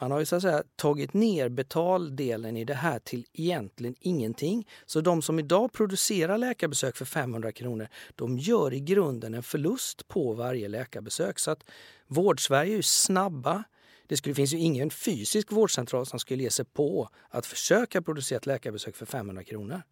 Man 0.00 0.10
har 0.10 0.18
ju 0.18 0.26
så 0.26 0.36
att 0.36 0.42
säga 0.42 0.62
tagit 0.76 1.14
ner 1.14 1.48
betaldelen 1.48 2.56
i 2.56 2.64
det 2.64 2.74
här 2.74 2.98
till 2.98 3.26
egentligen 3.32 3.94
ingenting. 4.00 4.68
Så 4.86 5.00
de 5.00 5.22
som 5.22 5.38
idag 5.38 5.72
producerar 5.72 6.38
läkarbesök 6.38 6.96
för 6.96 7.04
500 7.04 7.52
kronor, 7.52 7.88
de 8.14 8.38
gör 8.38 8.74
i 8.74 8.80
grunden 8.80 9.34
en 9.34 9.42
förlust 9.42 10.08
på 10.08 10.32
varje 10.32 10.68
läkarbesök. 10.68 11.38
Så 11.38 11.50
att 11.50 11.64
Vårdsverige 12.06 12.72
är 12.72 12.76
ju 12.76 12.82
snabba. 12.82 13.64
Det 14.06 14.16
skulle, 14.16 14.34
finns 14.34 14.52
ju 14.52 14.58
ingen 14.58 14.90
fysisk 14.90 15.52
vårdcentral 15.52 16.06
som 16.06 16.18
skulle 16.18 16.42
ge 16.42 16.50
sig 16.50 16.64
på 16.64 17.08
att 17.28 17.46
försöka 17.46 18.02
producera 18.02 18.36
ett 18.36 18.46
läkarbesök 18.46 18.96
för 18.96 19.06
500 19.06 19.44
kronor. 19.44 19.82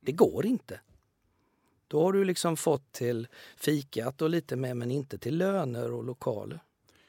Det 0.00 0.12
går 0.12 0.46
inte. 0.46 0.80
Då 1.88 2.02
har 2.02 2.12
du 2.12 2.24
liksom 2.24 2.56
fått 2.56 2.92
till 2.92 3.28
fikat 3.56 4.22
och 4.22 4.30
lite 4.30 4.56
med 4.56 4.76
men 4.76 4.90
inte 4.90 5.18
till 5.18 5.38
löner 5.38 5.92
och 5.92 6.04
lokaler. 6.04 6.60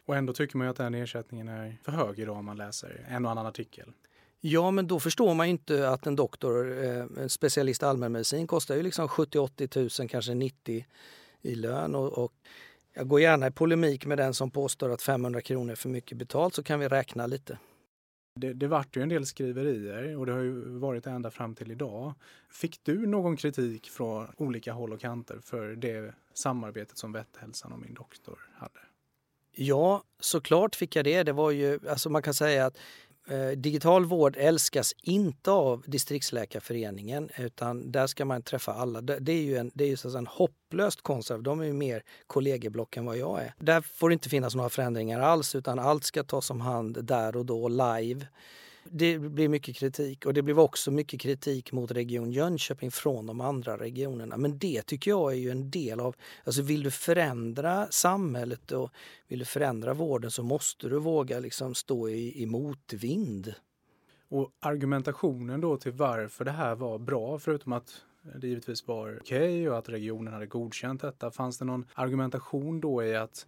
Och 0.05 0.15
ändå 0.15 0.33
tycker 0.33 0.57
man 0.57 0.67
ju 0.67 0.71
att 0.71 0.77
den 0.77 0.95
ersättningen 0.95 1.47
är 1.47 1.77
för 1.83 1.91
hög 1.91 2.19
idag 2.19 2.38
om 2.38 2.45
man 2.45 2.57
läser 2.57 3.05
en 3.09 3.25
och 3.25 3.31
annan 3.31 3.45
artikel. 3.45 3.91
Ja, 4.41 4.71
men 4.71 4.88
då 4.88 5.00
förstår 5.00 5.33
man 5.33 5.47
ju 5.47 5.51
inte 5.51 5.89
att 5.89 6.07
en 6.07 6.15
doktor, 6.15 6.83
eh, 6.83 7.05
en 7.17 7.29
specialist 7.29 7.81
i 7.81 7.85
allmänmedicin 7.85 8.47
kostar 8.47 8.75
ju 8.75 8.83
liksom 8.83 9.07
70-80 9.07 10.01
000, 10.01 10.09
kanske 10.09 10.33
90 10.33 10.85
i 11.41 11.55
lön. 11.55 11.95
Och, 11.95 12.17
och, 12.17 12.33
jag 12.93 13.07
går 13.07 13.21
gärna 13.21 13.47
i 13.47 13.51
polemik 13.51 14.05
med 14.05 14.17
den 14.17 14.33
som 14.33 14.51
påstår 14.51 14.89
att 14.89 15.01
500 15.01 15.41
kronor 15.41 15.71
är 15.71 15.75
för 15.75 15.89
mycket 15.89 16.17
betalt 16.17 16.53
så 16.53 16.63
kan 16.63 16.79
vi 16.79 16.88
räkna 16.88 17.27
lite. 17.27 17.57
Det, 18.39 18.53
det 18.53 18.67
vart 18.67 18.97
ju 18.97 19.01
en 19.01 19.09
del 19.09 19.25
skriverier 19.25 20.17
och 20.17 20.25
det 20.25 20.31
har 20.31 20.39
ju 20.39 20.79
varit 20.79 21.07
ända 21.07 21.31
fram 21.31 21.55
till 21.55 21.71
idag. 21.71 22.13
Fick 22.50 22.79
du 22.83 23.07
någon 23.07 23.38
kritik 23.38 23.89
från 23.89 24.27
olika 24.38 24.74
håll 24.74 24.93
och 24.93 25.00
kanter 25.00 25.39
för 25.43 25.75
det 25.75 26.13
samarbetet 26.33 26.97
som 26.97 27.12
Vetthälsan 27.12 27.71
och 27.71 27.79
min 27.79 27.93
doktor 27.93 28.39
hade? 28.53 28.79
Ja, 29.57 30.03
såklart 30.19 30.75
fick 30.75 30.95
jag 30.95 31.05
det. 31.05 31.24
Det 31.24 31.33
var 31.33 31.51
ju, 31.51 31.79
alltså 31.89 32.09
man 32.09 32.21
kan 32.21 32.33
säga 32.33 32.65
att 32.65 32.77
eh, 33.27 33.47
digital 33.47 34.05
vård 34.05 34.35
älskas 34.38 34.93
inte 35.01 35.51
av 35.51 35.83
distriktsläkarföreningen 35.88 37.29
utan 37.38 37.91
där 37.91 38.07
ska 38.07 38.25
man 38.25 38.41
träffa 38.41 38.74
alla. 38.74 39.01
Det, 39.01 39.19
det 39.19 39.31
är 39.31 39.41
ju 39.41 39.57
en, 39.57 39.71
det 39.74 39.83
är 39.83 39.88
ju 39.88 39.97
så 39.97 40.17
en 40.17 40.27
hopplöst 40.27 41.01
konserv. 41.01 41.43
De 41.43 41.59
är 41.59 41.65
ju 41.65 41.74
mer 41.74 42.03
kollegieblock 42.27 42.97
än 42.97 43.05
vad 43.05 43.17
jag 43.17 43.41
är. 43.41 43.53
Där 43.59 43.81
får 43.81 44.09
det 44.09 44.13
inte 44.13 44.29
finnas 44.29 44.55
några 44.55 44.69
förändringar 44.69 45.19
alls 45.19 45.55
utan 45.55 45.79
allt 45.79 46.03
ska 46.03 46.24
tas 46.24 46.50
om 46.50 46.62
hand 46.62 47.05
där 47.05 47.35
och 47.35 47.45
då 47.45 47.67
live. 47.67 48.27
Det 48.89 49.19
blir 49.19 49.49
mycket 49.49 49.75
kritik 49.75 50.25
och 50.25 50.33
det 50.33 50.41
blev 50.41 50.59
också 50.59 50.91
mycket 50.91 51.21
kritik 51.21 51.71
mot 51.71 51.91
Region 51.91 52.31
Jönköping 52.31 52.91
från 52.91 53.25
de 53.25 53.41
andra 53.41 53.77
regionerna. 53.77 54.37
Men 54.37 54.57
det 54.57 54.81
tycker 54.81 55.11
jag 55.11 55.31
är 55.31 55.35
ju 55.37 55.49
en 55.49 55.71
del 55.71 55.99
av, 55.99 56.15
alltså 56.43 56.61
vill 56.61 56.83
du 56.83 56.91
förändra 56.91 57.87
samhället 57.91 58.71
och 58.71 58.91
vill 59.27 59.39
du 59.39 59.45
förändra 59.45 59.93
vården 59.93 60.31
så 60.31 60.43
måste 60.43 60.89
du 60.89 60.99
våga 60.99 61.39
liksom 61.39 61.75
stå 61.75 62.09
i, 62.09 62.41
i 62.41 62.45
motvind. 62.45 63.53
Och 64.29 64.51
argumentationen 64.59 65.61
då 65.61 65.77
till 65.77 65.91
varför 65.91 66.45
det 66.45 66.51
här 66.51 66.75
var 66.75 66.99
bra, 66.99 67.39
förutom 67.39 67.73
att 67.73 68.01
det 68.35 68.47
givetvis 68.47 68.87
var 68.87 69.19
okej 69.21 69.37
okay 69.37 69.69
och 69.69 69.77
att 69.77 69.89
regionen 69.89 70.33
hade 70.33 70.45
godkänt 70.45 71.01
detta, 71.01 71.31
fanns 71.31 71.57
det 71.57 71.65
någon 71.65 71.85
argumentation 71.93 72.81
då 72.81 73.03
i 73.03 73.15
att 73.15 73.47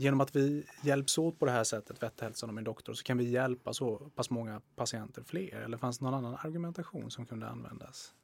genom 0.00 0.20
att 0.20 0.36
vi 0.36 0.64
hjälps 0.82 1.18
åt 1.18 1.38
på 1.38 1.46
det 1.46 1.52
här 1.52 1.64
sättet, 1.64 2.02
Vetthälsan 2.02 2.48
och 2.48 2.54
min 2.54 2.64
doktor, 2.64 2.94
så 2.94 3.02
kan 3.02 3.18
vi 3.18 3.30
hjälpa 3.30 3.72
så 3.72 3.96
pass 3.96 4.30
många 4.30 4.60
patienter 4.76 5.22
fler? 5.22 5.56
Eller 5.56 5.76
fanns 5.76 5.98
det 5.98 6.04
någon 6.04 6.14
annan 6.14 6.36
argumentation 6.42 7.10
som 7.10 7.26
kunde 7.26 7.48
användas? 7.48 8.14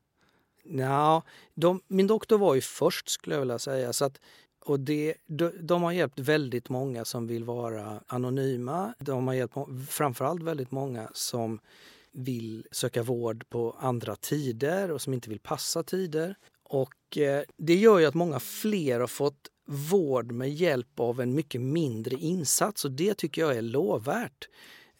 Ja, 0.64 1.22
de, 1.54 1.80
min 1.88 2.06
doktor 2.06 2.38
var 2.38 2.54
ju 2.54 2.60
först 2.60 3.08
skulle 3.08 3.34
jag 3.34 3.40
vilja 3.40 3.58
säga. 3.58 3.92
Så 3.92 4.04
att 4.04 4.20
och 4.64 4.80
det, 4.80 5.14
de, 5.26 5.52
de, 5.60 5.82
har 5.82 5.92
hjälpt 5.92 6.18
väldigt 6.18 6.68
många 6.68 7.04
som 7.04 7.26
vill 7.26 7.44
vara 7.44 8.00
anonyma. 8.06 8.94
De 8.98 9.26
har 9.26 9.34
hjälpt 9.34 9.54
framförallt 9.88 10.42
väldigt 10.42 10.70
många 10.70 11.10
som 11.12 11.60
vill 12.12 12.66
söka 12.70 13.02
vård 13.02 13.48
på 13.48 13.76
andra 13.78 14.16
tider 14.16 14.90
och 14.90 15.00
som 15.00 15.14
inte 15.14 15.28
vill 15.30 15.40
passa 15.40 15.82
tider. 15.82 16.36
Och 16.62 17.18
eh, 17.18 17.42
det 17.56 17.74
gör 17.74 17.98
ju 17.98 18.06
att 18.06 18.14
många 18.14 18.40
fler 18.40 19.00
har 19.00 19.06
fått 19.06 19.50
vård 19.66 20.32
med 20.32 20.54
hjälp 20.54 21.00
av 21.00 21.20
en 21.20 21.34
mycket 21.34 21.60
mindre 21.60 22.16
insats 22.16 22.84
och 22.84 22.90
det 22.90 23.14
tycker 23.14 23.42
jag 23.42 23.56
är 23.56 23.62
lovvärt. 23.62 24.48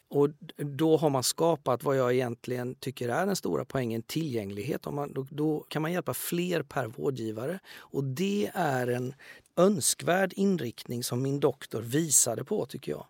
Och 0.09 0.29
då 0.57 0.97
har 0.97 1.09
man 1.09 1.23
skapat 1.23 1.83
vad 1.83 1.97
jag 1.97 2.13
egentligen 2.13 2.75
tycker 2.75 3.09
är 3.09 3.25
den 3.25 3.35
stora 3.35 3.65
poängen, 3.65 4.01
tillgänglighet. 4.01 4.87
Om 4.87 4.95
man, 4.95 5.13
då, 5.13 5.27
då, 5.29 5.59
kan 5.59 5.81
man 5.81 5.91
hjälpa 5.91 6.13
fler 6.13 6.63
per 6.63 6.87
vårdgivare. 6.87 7.59
Och 7.77 8.03
det 8.03 8.51
är 8.53 8.87
en 8.87 9.13
önskvärd 9.55 10.33
inriktning 10.35 11.03
som 11.03 11.21
min 11.21 11.39
doktor 11.39 11.81
visade 11.81 12.43
på, 12.43 12.65
tycker 12.65 12.91
jag. 12.91 13.05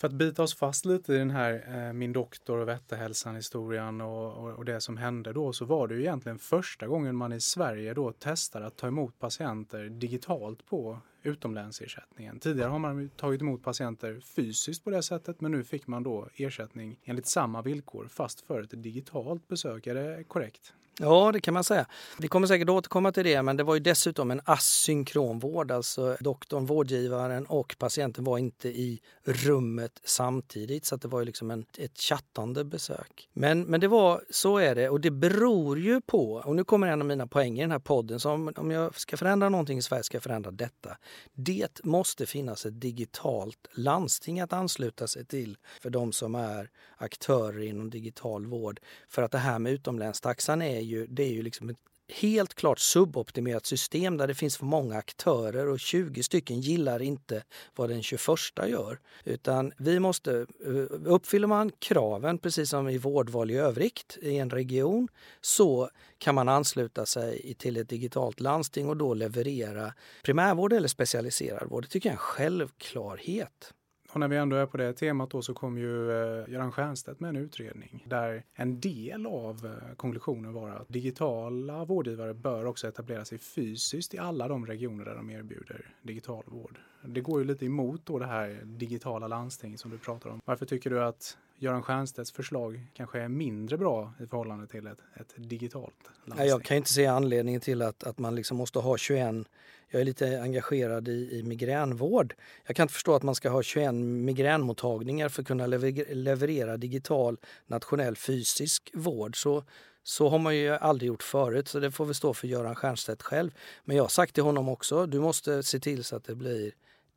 För 0.00 0.08
att 0.08 0.14
bita 0.14 0.42
oss 0.42 0.54
fast 0.54 0.84
lite 0.84 1.14
i 1.14 1.18
den 1.18 1.30
här 1.30 1.64
eh, 1.68 1.92
min 1.92 2.12
doktor 2.12 2.58
och 2.58 2.68
Vättehälsan-historien 2.68 4.00
och, 4.00 4.32
och, 4.32 4.54
och, 4.54 4.64
det 4.64 4.80
som 4.80 4.96
hände 4.96 5.32
då 5.32 5.52
så 5.52 5.64
var 5.64 5.88
det 5.88 5.94
ju 5.94 6.00
egentligen 6.00 6.38
första 6.38 6.86
gången 6.86 7.16
man 7.16 7.32
i 7.32 7.40
Sverige 7.40 7.94
då 7.94 8.12
testade 8.12 8.66
att 8.66 8.76
ta 8.76 8.86
emot 8.86 9.18
patienter 9.18 9.84
digitalt 9.84 10.66
på 10.66 10.98
utomlänsersättningen. 11.22 12.40
Tidigare 12.40 12.70
har 12.70 12.78
man 12.78 13.08
tagit 13.08 13.40
emot 13.40 13.62
patienter 13.62 14.20
fysiskt 14.20 14.84
på 14.84 14.90
det 14.90 15.02
sättet 15.02 15.40
men 15.40 15.52
nu 15.52 15.64
fick 15.64 15.86
man 15.86 16.02
då 16.02 16.28
ersättning 16.34 16.98
enligt 17.04 17.26
samma 17.26 17.62
villkor 17.62 18.08
fast 18.08 18.40
för 18.40 18.62
ett 18.62 18.82
digitalt 18.82 19.48
besök. 19.48 19.86
Är 19.86 19.94
det 19.94 20.24
korrekt? 20.24 20.74
Ja, 21.00 21.32
det 21.32 21.40
kan 21.40 21.54
man 21.54 21.64
säga. 21.64 21.86
Vi 22.18 22.28
kommer 22.28 22.46
säkert 22.46 22.68
återkomma 22.68 23.12
till 23.12 23.24
det, 23.24 23.42
men 23.42 23.56
det 23.56 23.62
var 23.62 23.74
ju 23.74 23.80
dessutom 23.80 24.30
en 24.30 24.40
asynkron 24.44 25.38
vård. 25.38 25.70
Alltså 25.70 26.16
doktorn, 26.20 26.66
vårdgivaren 26.66 27.46
och 27.46 27.76
patienten 27.78 28.24
var 28.24 28.38
inte 28.38 28.68
i 28.68 29.00
rummet 29.24 30.00
samtidigt, 30.04 30.84
så 30.84 30.96
det 30.96 31.08
var 31.08 31.18
ju 31.18 31.24
liksom 31.24 31.50
en, 31.50 31.66
ett 31.78 31.98
chattande 31.98 32.64
besök. 32.64 33.28
Men, 33.32 33.62
men 33.62 33.80
det 33.80 33.88
var, 33.88 34.24
så 34.30 34.58
är 34.58 34.74
det, 34.74 34.88
och 34.88 35.00
det 35.00 35.10
beror 35.10 35.78
ju 35.78 36.00
på, 36.00 36.32
och 36.32 36.56
nu 36.56 36.64
kommer 36.64 36.86
en 36.86 37.00
av 37.00 37.06
mina 37.06 37.26
poänger 37.26 37.62
i 37.62 37.64
den 37.64 37.70
här 37.70 37.78
podden, 37.78 38.20
så 38.20 38.30
om, 38.30 38.52
om 38.56 38.70
jag 38.70 39.00
ska 39.00 39.16
förändra 39.16 39.48
någonting 39.48 39.78
i 39.78 39.82
Sverige 39.82 40.02
ska 40.02 40.16
jag 40.16 40.22
förändra 40.22 40.50
detta. 40.50 40.96
Det 41.34 41.84
måste 41.84 42.26
finnas 42.26 42.66
ett 42.66 42.80
digitalt 42.80 43.68
landsting 43.72 44.40
att 44.40 44.52
ansluta 44.52 45.06
sig 45.06 45.24
till 45.24 45.56
för 45.82 45.90
de 45.90 46.12
som 46.12 46.34
är 46.34 46.70
aktörer 46.96 47.62
inom 47.62 47.90
digital 47.90 48.46
vård. 48.46 48.80
För 49.08 49.22
att 49.22 49.30
det 49.30 49.38
här 49.38 49.58
med 49.58 49.72
utomlänstaxan 49.72 50.62
är 50.62 50.87
ju, 50.88 51.06
det 51.06 51.22
är 51.22 51.32
ju 51.32 51.42
liksom 51.42 51.68
ett 51.68 51.76
helt 52.12 52.54
klart 52.54 52.78
suboptimerat 52.78 53.66
system 53.66 54.16
där 54.16 54.26
det 54.26 54.34
finns 54.34 54.56
för 54.56 54.64
många 54.64 54.96
aktörer 54.96 55.68
och 55.68 55.80
20 55.80 56.22
stycken 56.22 56.60
gillar 56.60 57.02
inte 57.02 57.44
vad 57.76 57.90
den 57.90 58.02
21 58.02 58.28
gör. 58.66 59.00
Utan 59.24 59.72
vi 59.78 60.00
måste, 60.00 60.46
eh, 60.66 60.74
uppfyller 61.04 61.46
man 61.46 61.70
kraven 61.78 62.38
precis 62.38 62.70
som 62.70 62.88
i 62.88 62.98
vårdval 62.98 63.50
i 63.50 63.56
övrigt 63.56 64.18
i 64.22 64.36
en 64.36 64.50
region 64.50 65.08
så 65.40 65.90
kan 66.18 66.34
man 66.34 66.48
ansluta 66.48 67.06
sig 67.06 67.54
till 67.58 67.76
ett 67.76 67.88
digitalt 67.88 68.40
landsting 68.40 68.88
och 68.88 68.96
då 68.96 69.14
leverera 69.14 69.94
primärvård 70.22 70.72
eller 70.72 70.88
specialiserad 70.88 71.68
vård. 71.68 71.82
Det 71.82 71.88
tycker 71.88 72.08
jag 72.08 72.12
är 72.12 72.16
en 72.16 72.18
självklarhet. 72.18 73.74
Och 74.12 74.20
när 74.20 74.28
vi 74.28 74.36
ändå 74.36 74.56
är 74.56 74.66
på 74.66 74.76
det 74.76 74.92
temat 74.92 75.30
då 75.30 75.42
så 75.42 75.54
kom 75.54 75.78
ju 75.78 76.10
eh, 76.10 76.48
Göran 76.48 76.72
Stiernstedt 76.72 77.20
med 77.20 77.28
en 77.28 77.36
utredning 77.36 78.04
där 78.08 78.44
en 78.54 78.80
del 78.80 79.26
av 79.26 79.66
eh, 79.66 79.94
konklusionen 79.96 80.52
var 80.52 80.70
att 80.70 80.88
digitala 80.88 81.84
vårdgivare 81.84 82.34
bör 82.34 82.64
också 82.64 82.88
etablera 82.88 83.24
sig 83.24 83.38
fysiskt 83.38 84.14
i 84.14 84.18
alla 84.18 84.48
de 84.48 84.66
regioner 84.66 85.04
där 85.04 85.14
de 85.14 85.30
erbjuder 85.30 85.94
digital 86.02 86.44
vård. 86.46 86.78
Det 87.02 87.20
går 87.20 87.40
ju 87.40 87.46
lite 87.46 87.66
emot 87.66 88.06
då 88.06 88.18
det 88.18 88.26
här 88.26 88.60
digitala 88.64 89.28
landsting 89.28 89.78
som 89.78 89.90
du 89.90 89.98
pratar 89.98 90.30
om. 90.30 90.40
Varför 90.44 90.66
tycker 90.66 90.90
du 90.90 91.04
att 91.04 91.38
Göran 91.58 91.82
Stiernstedts 91.82 92.32
förslag 92.32 92.86
kanske 92.94 93.20
är 93.20 93.28
mindre 93.28 93.78
bra 93.78 94.12
i 94.20 94.26
förhållande 94.26 94.66
till 94.66 94.86
ett, 94.86 95.00
ett 95.14 95.34
digitalt 95.36 96.10
landsting? 96.24 96.48
Jag 96.48 96.62
kan 96.62 96.76
inte 96.76 96.92
se 96.92 97.06
anledningen 97.06 97.60
till 97.60 97.82
att, 97.82 98.04
att 98.04 98.18
man 98.18 98.34
liksom 98.34 98.56
måste 98.56 98.78
ha 98.78 98.96
21 98.96 99.46
jag 99.90 100.00
är 100.00 100.04
lite 100.04 100.40
engagerad 100.40 101.08
i, 101.08 101.38
i 101.38 101.42
migränvård. 101.42 102.34
Jag 102.66 102.76
kan 102.76 102.84
inte 102.84 102.94
förstå 102.94 103.14
att 103.14 103.22
man 103.22 103.34
ska 103.34 103.50
ha 103.50 103.62
21 103.62 103.94
migränmottagningar 103.94 105.28
för 105.28 105.42
att 105.42 105.48
kunna 105.48 105.66
leverera 105.66 106.76
digital 106.76 107.38
nationell 107.66 108.16
fysisk 108.16 108.90
vård. 108.94 109.42
Så, 109.42 109.64
så 110.02 110.28
har 110.28 110.38
man 110.38 110.56
ju 110.56 110.68
aldrig 110.70 111.08
gjort 111.08 111.22
förut, 111.22 111.68
så 111.68 111.80
det 111.80 111.90
får 111.90 112.04
väl 112.04 112.14
stå 112.14 112.34
för 112.34 112.48
Göran 112.48 112.76
Stiernstedt 112.76 113.22
själv. 113.22 113.50
Men 113.84 113.96
jag 113.96 114.04
har 114.04 114.08
sagt 114.08 114.34
till 114.34 114.42
honom 114.42 114.68
också, 114.68 115.06
du 115.06 115.20
måste 115.20 115.62
se 115.62 115.80
till 115.80 116.04
så 116.04 116.16
att 116.16 116.24
det 116.24 116.34
blir 116.34 116.72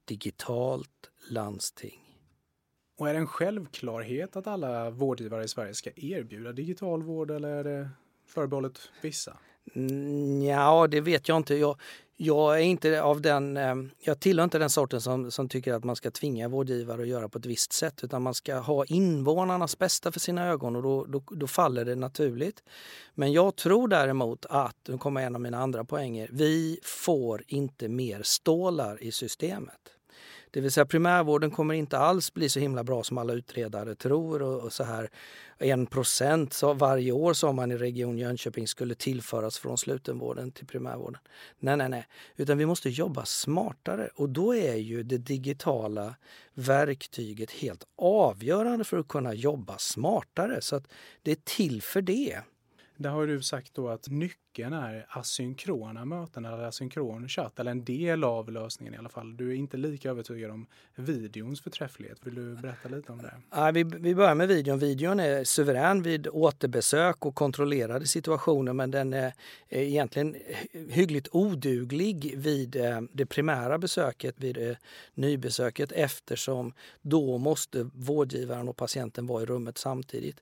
digitalt 0.06 1.10
landsting. 1.30 2.00
Och 2.98 3.10
är 3.10 3.14
det 3.14 3.20
en 3.20 3.28
självklarhet 3.28 4.36
att 4.36 4.48
alla 4.48 4.90
vårdgivare 4.90 5.44
i 5.44 5.48
Sverige 5.48 5.74
ska 5.74 5.90
erbjuda 5.96 6.52
digital 6.52 7.04
vård 7.04 7.32
eller 7.32 7.50
är 7.50 7.64
det 7.64 7.90
förbehållet 8.28 8.80
vissa? 9.02 9.38
Mm, 9.76 10.42
ja, 10.42 10.88
det 10.88 11.02
vet 11.02 11.28
jag 11.28 11.38
inte. 11.38 11.56
Jag, 11.56 11.80
jag 12.24 12.60
är 12.60 12.64
inte 12.64 13.02
av 13.02 13.22
den, 13.22 13.58
eh, 13.58 13.76
jag 14.00 14.20
tillhör 14.20 14.44
inte 14.44 14.60
den 14.60 14.70
sorten 14.70 15.02
som, 15.02 15.32
som 15.32 15.50
tycker 15.50 15.74
att 15.74 15.84
man 15.84 15.96
ska 15.96 16.12
tvinga 16.12 16.48
vårdgivare 16.48 17.02
att 17.02 17.08
göra 17.08 17.30
på 17.30 17.38
ett 17.38 17.46
visst 17.46 17.74
sätt 17.74 18.04
utan 18.04 18.22
man 18.22 18.34
ska 18.34 18.56
ha 18.56 18.86
invånarnas 18.86 19.78
bästa 19.78 20.12
för 20.12 20.20
sina 20.20 20.48
ögon 20.48 20.76
och 20.76 20.84
då, 20.84 21.06
då, 21.06 21.24
då 21.32 21.48
faller 21.48 21.86
det 21.86 21.96
naturligt. 21.96 22.64
Men 23.14 23.32
jag 23.32 23.56
tror 23.56 23.88
däremot 23.88 24.46
att, 24.50 24.76
nu 24.88 24.98
kommer 24.98 25.22
en 25.22 25.36
av 25.36 25.42
mina 25.42 25.58
andra 25.58 25.84
poänger, 25.86 26.30
vi 26.32 26.80
får 26.84 27.44
inte 27.48 27.88
mer 27.90 28.22
stålar 28.24 29.04
i 29.04 29.12
systemet. 29.12 29.80
Det 30.52 30.62
vill 30.62 30.72
säga 30.72 30.86
primärvården 30.86 31.52
kommer 31.52 31.74
inte 31.74 31.98
alls 31.98 32.34
bli 32.34 32.50
så 32.50 32.60
himla 32.60 32.84
bra 32.84 33.04
som 33.04 33.18
alla 33.18 33.34
utredare 33.34 33.96
tror. 33.96 34.42
Och, 34.42 34.60
och 34.64 34.74
så 34.74 34.84
här 34.84 35.10
en 35.58 35.86
procent 35.86 36.62
varje 36.76 37.12
år 37.12 37.34
sa 37.34 37.52
man 37.52 37.72
i 37.72 37.78
Region 37.78 38.18
Jönköping 38.18 38.68
skulle 38.68 38.96
tillföras 38.96 39.60
från 39.60 39.78
slutenvården 39.78 40.52
till 40.52 40.66
primärvården. 40.66 41.22
Nej, 41.60 41.78
nej, 41.78 41.90
nej. 41.90 42.08
Utan 42.36 42.58
vi 42.58 42.66
måste 42.66 42.90
jobba 42.90 43.26
smartare 43.26 44.10
och 44.16 44.30
då 44.30 44.56
är 44.56 44.76
ju 44.76 45.04
det 45.04 45.18
digitala 45.18 46.16
verktyget 46.54 47.52
helt 47.52 47.84
avgörande 47.98 48.84
för 48.84 48.98
att 48.98 49.08
kunna 49.08 49.34
jobba 49.34 49.78
smartare. 49.78 50.62
Så 50.62 50.76
att 50.76 50.88
det 51.22 51.32
är 51.32 51.38
till 51.44 51.82
för 51.82 52.02
det. 52.02 52.40
Där 53.02 53.10
har 53.10 53.28
du 53.28 53.42
sagt 53.42 53.74
då 53.74 53.90
att 53.90 54.08
nyckeln 54.10 54.74
är 54.74 55.06
asynkrona 55.10 56.06
möten 56.06 56.46
eller 56.46 56.64
asynkron 56.64 57.30
chatt, 57.30 57.60
eller 57.60 57.72
en 57.72 57.86
del 57.86 58.24
av 58.24 58.52
lösningen 58.52 58.94
i 58.94 58.98
alla 58.98 59.10
fall. 59.10 59.38
Du 59.38 59.52
är 59.52 59.56
inte 59.56 59.78
lika 59.78 60.10
övertygad 60.10 60.52
om 60.52 60.68
videons 60.96 61.62
förträfflighet. 61.62 62.18
Vill 62.24 62.36
du 62.36 62.56
berätta 62.56 62.90
lite 62.90 63.12
om 63.12 63.18
det? 63.18 63.34
Ja, 63.52 63.72
vi, 63.72 63.84
vi 63.84 64.16
börjar 64.16 64.36
med 64.36 64.48
videon. 64.48 64.80
Videon 64.80 65.20
är 65.20 65.44
suverän 65.44 66.02
vid 66.02 66.28
återbesök 66.28 67.26
och 67.26 67.36
kontrollerade 67.36 68.08
situationer 68.08 68.74
men 68.74 68.92
den 68.92 69.14
är 69.14 69.34
egentligen 69.70 70.36
hyggligt 70.90 71.28
oduglig 71.32 72.34
vid 72.38 72.76
eh, 72.76 73.02
det 73.14 73.26
primära 73.26 73.78
besöket, 73.78 74.36
vid 74.38 74.58
eh, 74.58 74.76
nybesöket 75.14 75.92
eftersom 75.92 76.74
då 77.02 77.38
måste 77.38 77.90
vårdgivaren 77.94 78.70
och 78.70 78.78
patienten 78.78 79.28
vara 79.28 79.44
i 79.44 79.46
rummet 79.46 79.78
samtidigt. 79.78 80.42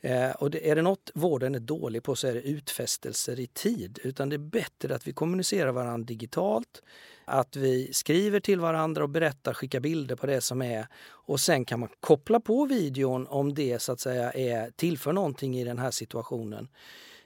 Eh, 0.00 0.30
och 0.30 0.50
det, 0.50 0.70
är 0.70 0.76
det 0.76 0.82
något 0.82 1.10
vården 1.14 1.54
är 1.54 1.60
dålig 1.60 2.02
på 2.02 2.16
så 2.16 2.26
är 2.26 2.34
det 2.34 2.40
utfästelser 2.40 3.40
i 3.40 3.46
tid. 3.46 3.98
Utan 4.02 4.28
det 4.28 4.36
är 4.36 4.38
bättre 4.38 4.94
att 4.94 5.06
vi 5.06 5.12
kommunicerar 5.12 5.72
varandra 5.72 6.06
digitalt, 6.06 6.82
att 7.24 7.56
vi 7.56 7.92
skriver 7.92 8.40
till 8.40 8.60
varandra 8.60 9.02
och 9.02 9.08
berättar, 9.08 9.54
skickar 9.54 9.80
bilder 9.80 10.16
på 10.16 10.26
det 10.26 10.40
som 10.40 10.62
är. 10.62 10.86
Och 11.08 11.40
sen 11.40 11.64
kan 11.64 11.80
man 11.80 11.88
koppla 12.00 12.40
på 12.40 12.66
videon 12.66 13.26
om 13.26 13.54
det 13.54 13.82
så 13.82 13.92
att 13.92 14.00
säga 14.00 14.32
är, 14.32 14.70
tillför 14.70 15.12
någonting 15.12 15.58
i 15.58 15.64
den 15.64 15.78
här 15.78 15.90
situationen. 15.90 16.68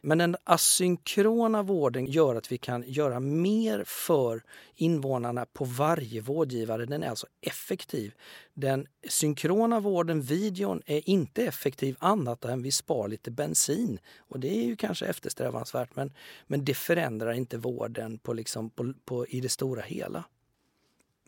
Men 0.05 0.19
den 0.19 0.37
asynkrona 0.45 1.63
vården 1.63 2.07
gör 2.07 2.35
att 2.35 2.53
vi 2.53 2.59
kan 2.59 2.85
göra 2.87 3.21
mer 3.21 3.85
för 3.87 4.43
invånarna 4.75 5.47
på 5.47 5.65
varje 5.65 6.21
vårdgivare. 6.21 6.87
Den 6.87 7.03
är 7.03 7.09
alltså 7.09 7.27
effektiv. 7.41 8.15
Den 8.55 8.87
synkrona 9.09 9.81
vården, 9.81 10.23
videon, 10.23 10.83
är 10.87 11.09
inte 11.09 11.47
effektiv 11.47 11.97
annat 11.99 12.45
än 12.45 12.63
vi 12.63 12.71
spar 12.71 13.09
lite 13.09 13.31
bensin. 13.31 13.99
Och 14.19 14.41
det 14.41 14.49
är 14.49 14.65
ju 14.65 14.77
kanske 14.77 15.07
eftersträvansvärt 15.07 15.97
men, 15.97 16.13
men 16.47 16.65
det 16.65 16.75
förändrar 16.75 17.33
inte 17.33 17.59
vården 17.59 18.19
på 18.19 18.33
liksom 18.33 18.71
på, 18.71 18.95
på, 19.05 19.27
i 19.27 19.41
det 19.41 19.49
stora 19.49 19.83
hela. 19.83 20.25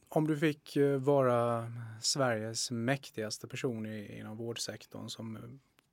Om 0.09 0.27
du 0.27 0.37
fick 0.37 0.77
eh, 0.77 0.99
vara 0.99 1.73
Sveriges 2.03 2.71
mäktigaste 2.71 3.49
person 3.49 3.87
inom 3.87 4.37
vårdsektorn 4.37 5.09
som 5.09 5.37
eh, 5.37 5.43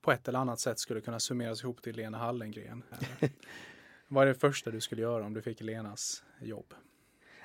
på 0.02 0.12
ett 0.12 0.28
eller 0.28 0.40
annat 0.40 0.60
sätt 0.60 0.80
skulle 0.80 1.02
kunna 1.02 1.20
summeras 1.20 1.64
ihop 1.64 1.82
till 1.82 1.96
Lena 1.96 2.18
Hallengren. 2.18 2.84
Eh, 3.20 3.30
vad 4.08 4.24
är 4.24 4.28
det 4.28 4.40
första 4.40 4.72
du 4.72 4.82
skulle 4.82 5.02
göra 5.02 5.26
om 5.26 5.34
du 5.34 5.42
fick 5.42 5.62
Lenas 5.62 6.24
jobb? 6.42 6.74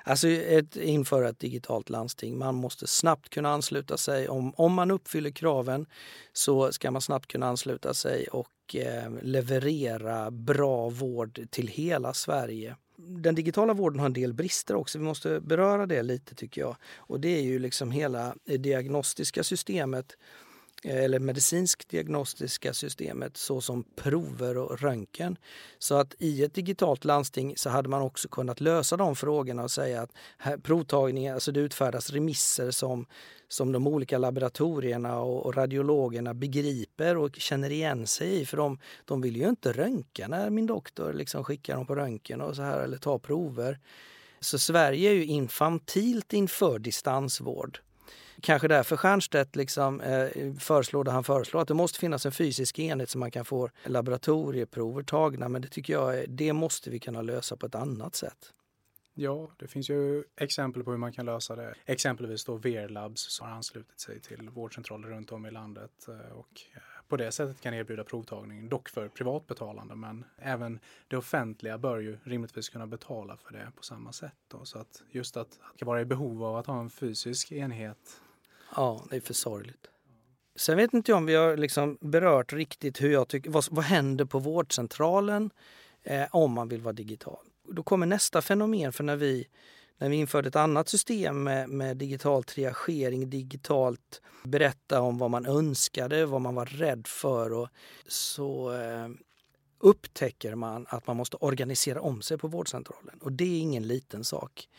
Alltså 0.03 0.27
ett, 0.27 0.75
införa 0.75 1.29
ett 1.29 1.39
digitalt 1.39 1.89
landsting. 1.89 2.37
Man 2.37 2.55
måste 2.55 2.87
snabbt 2.87 3.29
kunna 3.29 3.49
ansluta 3.49 3.97
sig. 3.97 4.29
Om, 4.29 4.53
om 4.55 4.73
man 4.73 4.91
uppfyller 4.91 5.31
kraven 5.31 5.85
så 6.33 6.71
ska 6.71 6.91
man 6.91 7.01
snabbt 7.01 7.27
kunna 7.27 7.47
ansluta 7.47 7.93
sig 7.93 8.27
och 8.27 8.75
eh, 8.75 9.11
leverera 9.21 10.31
bra 10.31 10.89
vård 10.89 11.47
till 11.49 11.67
hela 11.67 12.13
Sverige. 12.13 12.75
Den 12.95 13.35
digitala 13.35 13.73
vården 13.73 13.99
har 13.99 14.05
en 14.05 14.13
del 14.13 14.33
brister 14.33 14.75
också. 14.75 14.99
Vi 14.99 15.05
måste 15.05 15.39
beröra 15.39 15.85
det 15.85 16.03
lite 16.03 16.35
tycker 16.35 16.61
jag. 16.61 16.75
Och 16.95 17.19
det 17.19 17.37
är 17.37 17.43
ju 17.43 17.59
liksom 17.59 17.91
hela 17.91 18.35
det 18.45 18.57
diagnostiska 18.57 19.43
systemet 19.43 20.17
eller 20.83 21.19
medicinskt 21.19 21.89
diagnostiska 21.89 22.73
systemet 22.73 23.37
såsom 23.37 23.83
prover 23.95 24.57
och 24.57 24.81
röntgen. 24.81 25.37
Så 25.79 25.95
att 25.95 26.15
i 26.19 26.43
ett 26.43 26.53
digitalt 26.53 27.05
landsting 27.05 27.53
så 27.57 27.69
hade 27.69 27.89
man 27.89 28.01
också 28.01 28.27
kunnat 28.27 28.61
lösa 28.61 28.97
de 28.97 29.15
frågorna 29.15 29.63
och 29.63 29.71
säga 29.71 30.01
att 30.01 30.11
här, 30.37 30.57
provtagningar, 30.57 31.33
alltså 31.33 31.51
det 31.51 31.59
utfärdas 31.59 32.09
remisser 32.09 32.71
som, 32.71 33.05
som 33.47 33.71
de 33.71 33.87
olika 33.87 34.17
laboratorierna 34.17 35.19
och, 35.19 35.45
och 35.45 35.55
radiologerna 35.55 36.33
begriper 36.33 37.17
och 37.17 37.35
känner 37.35 37.69
igen 37.69 38.07
sig 38.07 38.41
i. 38.41 38.45
För 38.45 38.57
de, 38.57 38.79
de 39.05 39.21
vill 39.21 39.35
ju 39.35 39.49
inte 39.49 39.71
röntga 39.71 40.27
när 40.27 40.49
min 40.49 40.65
doktor 40.65 41.13
liksom 41.13 41.43
skickar 41.43 41.75
dem 41.75 41.85
på 41.85 41.95
röntgen 41.95 42.41
och 42.41 42.55
så 42.55 42.61
här 42.61 42.79
eller 42.79 42.97
ta 42.97 43.19
prover. 43.19 43.79
Så 44.39 44.59
Sverige 44.59 45.09
är 45.09 45.13
ju 45.13 45.25
infantilt 45.25 46.33
inför 46.33 46.79
distansvård. 46.79 47.79
Kanske 48.41 48.67
därför 48.67 48.97
Stiernstedt 48.97 49.55
liksom, 49.55 50.01
eh, 50.01 50.53
föreslår 50.59 51.03
det 51.03 51.11
han 51.11 51.23
föreslår, 51.23 51.61
att 51.61 51.67
det 51.67 51.73
måste 51.73 51.99
finnas 51.99 52.25
en 52.25 52.31
fysisk 52.31 52.79
enhet 52.79 53.09
så 53.09 53.17
man 53.17 53.31
kan 53.31 53.45
få 53.45 53.69
laboratorieprover 53.83 55.03
tagna. 55.03 55.49
Men 55.49 55.61
det 55.61 55.67
tycker 55.67 55.93
jag 55.93 56.29
det 56.29 56.53
måste 56.53 56.89
vi 56.89 56.99
kunna 56.99 57.21
lösa 57.21 57.57
på 57.57 57.65
ett 57.65 57.75
annat 57.75 58.15
sätt. 58.15 58.53
Ja, 59.13 59.51
det 59.57 59.67
finns 59.67 59.89
ju 59.89 60.23
exempel 60.35 60.83
på 60.83 60.91
hur 60.91 60.97
man 60.97 61.11
kan 61.11 61.25
lösa 61.25 61.55
det. 61.55 61.73
Exempelvis 61.85 62.45
då 62.45 62.55
VR-labs 62.55 63.29
som 63.29 63.47
har 63.47 63.55
anslutit 63.55 63.99
sig 63.99 64.19
till 64.19 64.49
vårdcentraler 64.49 65.07
runt 65.07 65.31
om 65.31 65.45
i 65.45 65.51
landet 65.51 66.07
eh, 66.07 66.37
och 66.37 66.61
eh, 66.73 66.81
på 67.07 67.17
det 67.17 67.31
sättet 67.31 67.61
kan 67.61 67.73
erbjuda 67.73 68.03
provtagning, 68.03 68.69
dock 68.69 68.89
för 68.89 69.07
privatbetalande. 69.07 69.95
Men 69.95 70.25
även 70.37 70.79
det 71.07 71.17
offentliga 71.17 71.77
bör 71.77 71.97
ju 71.97 72.17
rimligtvis 72.23 72.69
kunna 72.69 72.87
betala 72.87 73.37
för 73.37 73.53
det 73.53 73.71
på 73.75 73.83
samma 73.83 74.11
sätt. 74.11 74.35
Då. 74.47 74.65
Så 74.65 74.79
att 74.79 75.03
just 75.11 75.37
att, 75.37 75.59
att 75.75 75.81
vara 75.81 76.01
i 76.01 76.05
behov 76.05 76.43
av 76.43 76.55
att 76.55 76.67
ha 76.67 76.79
en 76.79 76.89
fysisk 76.89 77.51
enhet 77.51 78.21
Ja, 78.75 79.05
det 79.09 79.15
är 79.15 79.21
för 79.21 79.33
sorgligt. 79.33 79.87
Sen 80.55 80.77
vet 80.77 80.93
inte 80.93 81.11
jag 81.11 81.17
om 81.17 81.25
vi 81.25 81.35
har 81.35 81.57
liksom 81.57 81.97
berört 82.01 82.53
riktigt 82.53 83.01
hur 83.01 83.11
jag 83.11 83.27
tycker, 83.27 83.49
vad, 83.49 83.65
vad 83.71 83.85
händer 83.85 84.25
på 84.25 84.39
vårdcentralen 84.39 85.49
eh, 86.03 86.25
om 86.31 86.51
man 86.51 86.69
vill 86.69 86.81
vara 86.81 86.93
digital. 86.93 87.45
Då 87.71 87.83
kommer 87.83 88.05
nästa 88.05 88.41
fenomen 88.41 88.93
för 88.93 89.03
när 89.03 89.15
vi, 89.15 89.47
när 89.97 90.09
vi 90.09 90.15
införde 90.15 90.47
ett 90.47 90.55
annat 90.55 90.89
system 90.89 91.43
med, 91.43 91.69
med 91.69 91.97
digital 91.97 92.43
triagering, 92.43 93.29
digitalt 93.29 94.21
berätta 94.43 95.01
om 95.01 95.17
vad 95.17 95.31
man 95.31 95.45
önskade, 95.45 96.25
vad 96.25 96.41
man 96.41 96.55
var 96.55 96.65
rädd 96.65 97.07
för 97.07 97.53
och 97.53 97.69
så 98.07 98.73
eh, 98.73 99.09
upptäcker 99.79 100.55
man 100.55 100.85
att 100.89 101.07
man 101.07 101.17
måste 101.17 101.37
organisera 101.37 102.01
om 102.01 102.21
sig 102.21 102.37
på 102.37 102.47
vårdcentralen 102.47 103.19
och 103.21 103.31
det 103.31 103.43
är 103.43 103.59
ingen 103.59 103.87
liten 103.87 104.23
sak. 104.23 104.69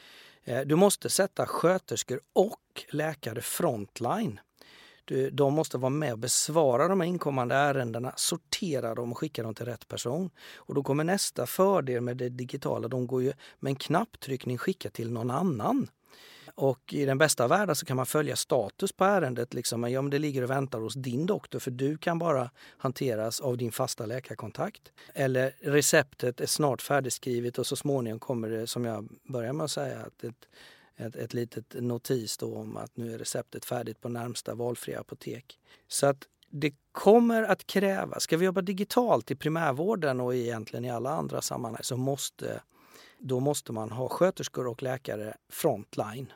Eh, 0.48 0.60
du 0.60 0.74
måste 0.74 1.10
sätta 1.10 1.46
sköterskor 1.46 2.20
och 2.32 2.84
läkare 2.90 3.40
frontline. 3.40 4.40
De 5.32 5.54
måste 5.54 5.78
vara 5.78 5.90
med 5.90 6.12
och 6.12 6.18
besvara 6.18 6.88
de 6.88 7.02
inkommande 7.02 7.54
ärendena, 7.54 8.12
sortera 8.16 8.94
dem 8.94 9.12
och 9.12 9.18
skicka 9.18 9.42
dem 9.42 9.54
till 9.54 9.64
rätt 9.64 9.88
person. 9.88 10.30
Och 10.56 10.74
då 10.74 10.82
kommer 10.82 11.04
nästa 11.04 11.46
fördel 11.46 12.00
med 12.00 12.16
det 12.16 12.28
digitala. 12.28 12.88
De 12.88 13.06
går 13.06 13.22
ju 13.22 13.32
med 13.60 13.70
en 13.70 13.76
knapptryckning 13.76 14.58
skicka 14.58 14.90
till 14.90 15.12
någon 15.12 15.30
annan. 15.30 15.88
Och 16.54 16.94
i 16.94 17.04
den 17.04 17.18
bästa 17.18 17.44
av 17.44 17.50
världen 17.50 17.76
så 17.76 17.86
kan 17.86 17.96
man 17.96 18.06
följa 18.06 18.36
status 18.36 18.92
på 18.92 19.04
ärendet. 19.04 19.54
Liksom, 19.54 19.90
ja, 19.90 20.02
men 20.02 20.10
det 20.10 20.18
ligger 20.18 20.42
och 20.42 20.50
väntar 20.50 20.80
hos 20.80 20.94
din 20.94 21.26
doktor 21.26 21.58
för 21.58 21.70
du 21.70 21.98
kan 21.98 22.18
bara 22.18 22.50
hanteras 22.78 23.40
av 23.40 23.56
din 23.56 23.72
fasta 23.72 24.06
läkarkontakt. 24.06 24.92
Eller 25.14 25.52
receptet 25.60 26.40
är 26.40 26.46
snart 26.46 26.82
färdigskrivet 26.82 27.58
och 27.58 27.66
så 27.66 27.76
småningom 27.76 28.18
kommer 28.18 28.48
det, 28.48 28.66
som 28.66 28.84
jag 28.84 29.08
börjar 29.22 29.52
med 29.52 29.64
att 29.64 29.70
säga, 29.70 29.98
att 29.98 30.24
ett, 30.24 30.48
ett, 30.96 31.16
ett 31.16 31.34
litet 31.34 31.74
notis 31.74 32.36
då 32.38 32.56
om 32.56 32.76
att 32.76 32.96
nu 32.96 33.14
är 33.14 33.18
receptet 33.18 33.64
färdigt 33.64 34.00
på 34.00 34.08
närmsta 34.08 34.54
valfria 34.54 35.00
apotek. 35.00 35.58
Så 35.88 36.06
att 36.06 36.26
det 36.50 36.74
kommer 36.92 37.42
att 37.42 37.66
krävas. 37.66 38.22
ska 38.22 38.36
vi 38.36 38.46
jobba 38.46 38.60
digitalt 38.60 39.30
i 39.30 39.34
primärvården 39.34 40.20
och 40.20 40.34
egentligen 40.34 40.84
i 40.84 40.90
alla 40.90 41.10
andra 41.10 41.42
sammanhang 41.42 41.82
så 41.82 41.96
måste 41.96 42.60
då 43.18 43.40
måste 43.40 43.72
man 43.72 43.90
ha 43.90 44.08
sköterskor 44.08 44.66
och 44.66 44.82
läkare 44.82 45.34
frontline. 45.48 46.32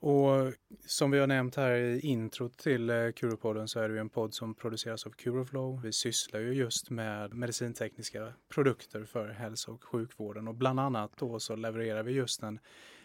Och 0.00 0.52
som 0.86 1.10
vi 1.10 1.18
har 1.18 1.26
nämnt 1.26 1.56
här 1.56 1.74
i 1.74 2.00
introt 2.00 2.58
till 2.58 2.90
eh, 2.90 3.10
Curopodden 3.10 3.68
så 3.68 3.80
är 3.80 3.88
det 3.88 3.94
ju 3.94 4.00
en 4.00 4.08
podd 4.08 4.34
som 4.34 4.54
produceras 4.54 5.06
av 5.06 5.10
Curoflow. 5.10 5.82
Vi 5.82 5.92
sysslar 5.92 6.40
ju 6.40 6.52
just 6.52 6.90
med 6.90 7.34
medicintekniska 7.34 8.32
produkter 8.48 9.04
för 9.04 9.28
hälso 9.28 9.72
och 9.72 9.84
sjukvården 9.84 10.48
och 10.48 10.54
bland 10.54 10.80
annat 10.80 11.10
då 11.16 11.40
så 11.40 11.56
levererar 11.56 12.02
vi 12.02 12.12
just 12.12 12.42
en, 12.42 12.58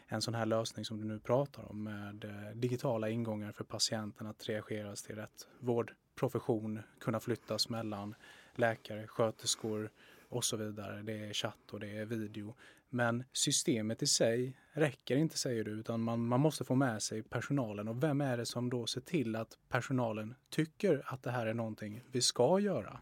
en 0.07 0.21
sån 0.21 0.33
här 0.33 0.45
lösning 0.45 0.85
som 0.85 0.97
du 0.97 1.05
nu 1.05 1.19
pratar 1.19 1.71
om 1.71 1.83
med 1.83 2.23
eh, 2.23 2.55
digitala 2.55 3.09
ingångar 3.09 3.51
för 3.51 3.63
patienten 3.63 4.27
att 4.27 4.49
reageras 4.49 5.03
till 5.03 5.15
rätt 5.15 5.47
vårdprofession, 5.59 6.81
kunna 6.99 7.19
flyttas 7.19 7.69
mellan 7.69 8.15
läkare, 8.55 9.07
sköterskor 9.07 9.89
och 10.29 10.43
så 10.43 10.57
vidare. 10.57 11.01
Det 11.01 11.29
är 11.29 11.33
chatt 11.33 11.71
och 11.71 11.79
det 11.79 11.97
är 11.97 12.05
video. 12.05 12.55
Men 12.95 13.23
systemet 13.33 14.03
i 14.03 14.07
sig 14.07 14.57
räcker 14.73 15.17
inte 15.17 15.37
säger 15.37 15.63
du, 15.63 15.71
utan 15.71 16.01
man, 16.01 16.27
man 16.27 16.39
måste 16.39 16.63
få 16.63 16.75
med 16.75 17.03
sig 17.03 17.23
personalen. 17.23 17.87
Och 17.87 18.03
vem 18.03 18.21
är 18.21 18.37
det 18.37 18.45
som 18.45 18.69
då 18.69 18.87
ser 18.87 19.01
till 19.01 19.35
att 19.35 19.57
personalen 19.69 20.35
tycker 20.49 21.03
att 21.05 21.23
det 21.23 21.31
här 21.31 21.47
är 21.47 21.53
någonting 21.53 22.01
vi 22.11 22.21
ska 22.21 22.59
göra? 22.59 22.99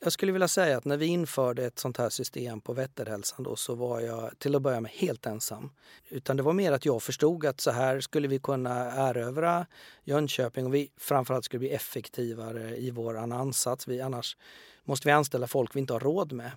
Jag 0.00 0.12
skulle 0.12 0.32
vilja 0.32 0.48
säga 0.48 0.76
att 0.76 0.84
när 0.84 0.96
vi 0.96 1.06
införde 1.06 1.64
ett 1.64 1.78
sånt 1.78 1.96
här 1.96 2.08
system 2.08 2.60
på 2.60 2.72
Vätterhälsan 2.72 3.42
då 3.42 3.56
så 3.56 3.74
var 3.74 4.00
jag 4.00 4.38
till 4.38 4.54
att 4.54 4.62
börja 4.62 4.80
med 4.80 4.90
helt 4.90 5.26
ensam. 5.26 5.70
Utan 6.08 6.36
det 6.36 6.42
var 6.42 6.52
mer 6.52 6.72
att 6.72 6.84
jag 6.84 7.02
förstod 7.02 7.46
att 7.46 7.60
så 7.60 7.70
här 7.70 8.00
skulle 8.00 8.28
vi 8.28 8.38
kunna 8.38 8.92
erövra 9.08 9.66
Jönköping 10.04 10.66
och 10.66 10.74
vi 10.74 10.90
framförallt 10.96 11.44
skulle 11.44 11.58
bli 11.58 11.70
effektivare 11.70 12.76
i 12.76 12.90
vår 12.90 13.16
ansats. 13.16 13.88
Vi, 13.88 14.00
annars 14.00 14.36
måste 14.84 15.08
vi 15.08 15.12
anställa 15.12 15.46
folk 15.46 15.76
vi 15.76 15.80
inte 15.80 15.92
har 15.92 16.00
råd 16.00 16.32
med. 16.32 16.50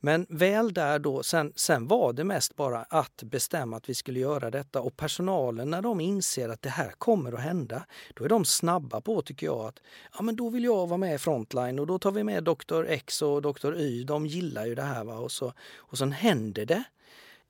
Men 0.00 0.26
väl 0.28 0.72
där 0.72 0.98
då, 0.98 1.22
sen, 1.22 1.52
sen 1.56 1.86
var 1.86 2.12
det 2.12 2.24
mest 2.24 2.56
bara 2.56 2.82
att 2.82 3.22
bestämma 3.22 3.76
att 3.76 3.88
vi 3.88 3.94
skulle 3.94 4.20
göra 4.20 4.50
detta 4.50 4.80
och 4.80 4.96
personalen 4.96 5.70
när 5.70 5.82
de 5.82 6.00
inser 6.00 6.48
att 6.48 6.62
det 6.62 6.68
här 6.68 6.90
kommer 6.90 7.32
att 7.32 7.40
hända, 7.40 7.86
då 8.14 8.24
är 8.24 8.28
de 8.28 8.44
snabba 8.44 9.00
på 9.00 9.22
tycker 9.22 9.46
jag 9.46 9.60
att 9.60 9.80
ja 10.18 10.22
men 10.22 10.36
då 10.36 10.48
vill 10.48 10.64
jag 10.64 10.86
vara 10.86 10.98
med 10.98 11.14
i 11.14 11.18
Frontline 11.18 11.78
och 11.78 11.86
då 11.86 11.98
tar 11.98 12.10
vi 12.10 12.24
med 12.24 12.44
doktor 12.44 12.86
X 12.88 13.22
och 13.22 13.42
doktor 13.42 13.76
Y, 13.76 14.04
de 14.04 14.26
gillar 14.26 14.66
ju 14.66 14.74
det 14.74 14.82
här 14.82 15.04
va 15.04 15.14
och 15.14 15.32
så 15.32 15.52
och 15.76 15.98
sen 15.98 16.12
händer 16.12 16.66
det. 16.66 16.84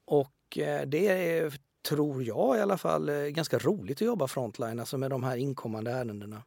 Och 0.05 0.59
eh, 0.59 0.87
det 0.87 1.09
är, 1.09 1.59
tror 1.89 2.23
jag 2.23 2.57
i 2.57 2.61
alla 2.61 2.79
fall, 2.79 3.09
eh, 3.09 3.15
ganska 3.15 3.59
roligt 3.59 3.97
att 3.97 4.07
jobba 4.07 4.27
Frontline, 4.27 4.81
alltså 4.81 4.99
med 4.99 5.11
de 5.11 5.25
här 5.25 5.37
inkommande 5.37 5.91
ärendena. 5.91 6.43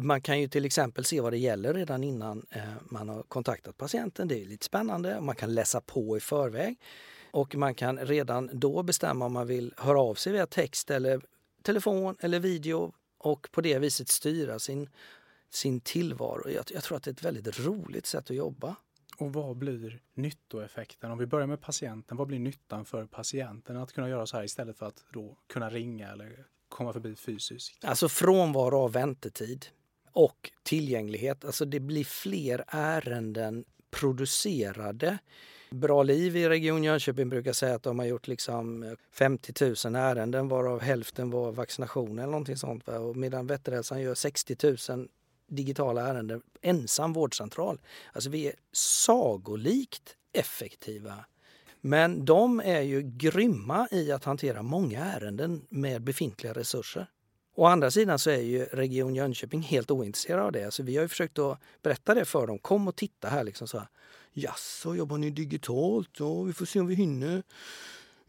Man 0.00 0.20
kan 0.20 0.40
ju 0.40 0.48
till 0.48 0.64
exempel 0.64 1.04
se 1.04 1.20
vad 1.20 1.32
det 1.32 1.38
gäller 1.38 1.74
redan 1.74 2.04
innan 2.04 2.46
eh, 2.50 2.62
man 2.82 3.08
har 3.08 3.22
kontaktat 3.22 3.76
patienten. 3.76 4.28
Det 4.28 4.42
är 4.42 4.44
lite 4.44 4.66
spännande. 4.66 5.20
Man 5.20 5.36
kan 5.36 5.54
läsa 5.54 5.80
på 5.80 6.16
i 6.16 6.20
förväg 6.20 6.76
och 7.30 7.54
man 7.54 7.74
kan 7.74 7.98
redan 7.98 8.50
då 8.52 8.82
bestämma 8.82 9.24
om 9.24 9.32
man 9.32 9.46
vill 9.46 9.74
höra 9.76 10.00
av 10.00 10.14
sig 10.14 10.32
via 10.32 10.46
text 10.46 10.90
eller 10.90 11.20
telefon 11.62 12.16
eller 12.20 12.40
video 12.40 12.92
och 13.18 13.48
på 13.52 13.60
det 13.60 13.78
viset 13.78 14.08
styra 14.08 14.58
sin, 14.58 14.88
sin 15.50 15.80
tillvaro. 15.80 16.50
Jag, 16.50 16.64
jag 16.70 16.82
tror 16.82 16.96
att 16.96 17.02
det 17.02 17.10
är 17.10 17.12
ett 17.12 17.24
väldigt 17.24 17.60
roligt 17.60 18.06
sätt 18.06 18.30
att 18.30 18.36
jobba. 18.36 18.76
Och 19.18 19.32
vad 19.32 19.56
blir 19.56 20.00
nyttoeffekten? 20.14 21.10
Om 21.10 21.18
vi 21.18 21.26
börjar 21.26 21.46
med 21.46 21.60
patienten, 21.60 22.16
vad 22.16 22.26
blir 22.26 22.38
nyttan 22.38 22.84
för 22.84 23.06
patienten 23.06 23.76
att 23.76 23.92
kunna 23.92 24.08
göra 24.08 24.26
så 24.26 24.36
här 24.36 24.44
istället 24.44 24.78
för 24.78 24.86
att 24.86 25.04
då 25.12 25.36
kunna 25.46 25.70
ringa 25.70 26.12
eller 26.12 26.46
komma 26.68 26.92
förbi 26.92 27.16
fysiskt? 27.16 27.84
Alltså 27.84 28.08
frånvaro 28.08 28.78
av 28.78 28.92
väntetid 28.92 29.66
och 30.14 30.50
tillgänglighet. 30.62 31.44
Alltså 31.44 31.64
det 31.64 31.80
blir 31.80 32.04
fler 32.04 32.64
ärenden 32.68 33.64
producerade. 33.90 35.18
Bra 35.70 36.02
liv 36.02 36.36
i 36.36 36.48
Region 36.48 36.84
Jönköping 36.84 37.28
brukar 37.28 37.52
säga 37.52 37.74
att 37.74 37.82
de 37.82 37.98
har 37.98 38.06
gjort 38.06 38.28
liksom 38.28 38.82
eh, 38.82 38.92
50 39.12 39.64
000 39.86 39.94
ärenden 39.96 40.48
varav 40.48 40.80
hälften 40.80 41.30
var 41.30 41.52
vaccination 41.52 42.18
eller 42.18 42.30
någonting 42.30 42.56
sånt. 42.56 42.88
Och 42.88 43.16
medan 43.16 43.46
Vätterhälsan 43.46 44.00
gör 44.00 44.14
60 44.14 44.56
000 44.92 45.08
digitala 45.48 46.08
ärenden 46.08 46.42
ensam 46.62 47.12
vårdcentral. 47.12 47.80
Alltså 48.12 48.30
vi 48.30 48.46
är 48.46 48.54
sagolikt 48.72 50.16
effektiva. 50.32 51.24
Men 51.80 52.24
de 52.24 52.60
är 52.60 52.80
ju 52.80 53.02
grymma 53.02 53.88
i 53.90 54.12
att 54.12 54.24
hantera 54.24 54.62
många 54.62 55.04
ärenden 55.04 55.66
med 55.68 56.02
befintliga 56.02 56.52
resurser. 56.52 57.06
Å 57.56 57.66
andra 57.66 57.90
sidan 57.90 58.18
så 58.18 58.30
är 58.30 58.40
ju 58.40 58.64
Region 58.64 59.14
Jönköping 59.14 59.62
helt 59.62 59.90
ointresserad 59.90 60.40
av 60.40 60.52
det. 60.52 60.70
Så 60.70 60.82
vi 60.82 60.96
har 60.96 61.02
ju 61.02 61.08
försökt 61.08 61.38
att 61.38 61.58
berätta 61.82 62.14
det 62.14 62.24
för 62.24 62.46
dem. 62.46 62.58
Kom 62.58 62.88
och 62.88 62.96
titta 62.96 63.28
här 63.28 63.44
liksom 63.44 63.68
så 63.68 63.78
här. 63.78 63.88
Jaså, 64.32 64.94
jobbar 64.94 65.18
ni 65.18 65.30
digitalt? 65.30 66.10
Ja, 66.18 66.42
vi 66.42 66.52
får 66.52 66.66
se 66.66 66.80
om 66.80 66.86
vi 66.86 66.94
hinner 66.94 67.42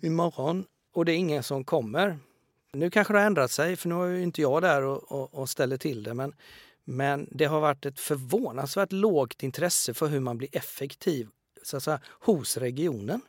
imorgon. 0.01 0.65
Och 0.93 1.05
det 1.05 1.11
är 1.11 1.17
ingen 1.17 1.43
som 1.43 1.63
kommer. 1.63 2.19
Nu 2.73 2.89
kanske 2.89 3.13
det 3.13 3.19
har 3.19 3.25
ändrat 3.25 3.51
sig, 3.51 3.75
för 3.75 3.89
nu 3.89 3.95
är 3.95 4.07
ju 4.07 4.23
inte 4.23 4.41
jag 4.41 4.61
där 4.61 4.81
och, 4.81 5.11
och, 5.11 5.33
och 5.33 5.49
ställer 5.49 5.77
till 5.77 6.03
det. 6.03 6.13
Men, 6.13 6.33
men 6.83 7.27
det 7.31 7.45
har 7.45 7.61
varit 7.61 7.85
ett 7.85 7.99
förvånansvärt 7.99 8.91
lågt 8.91 9.43
intresse 9.43 9.93
för 9.93 10.07
hur 10.07 10.19
man 10.19 10.37
blir 10.37 10.49
effektiv 10.51 11.27
så 11.63 11.77
att 11.77 11.83
säga, 11.83 11.99
hos 12.19 12.57
regionen. 12.57 13.21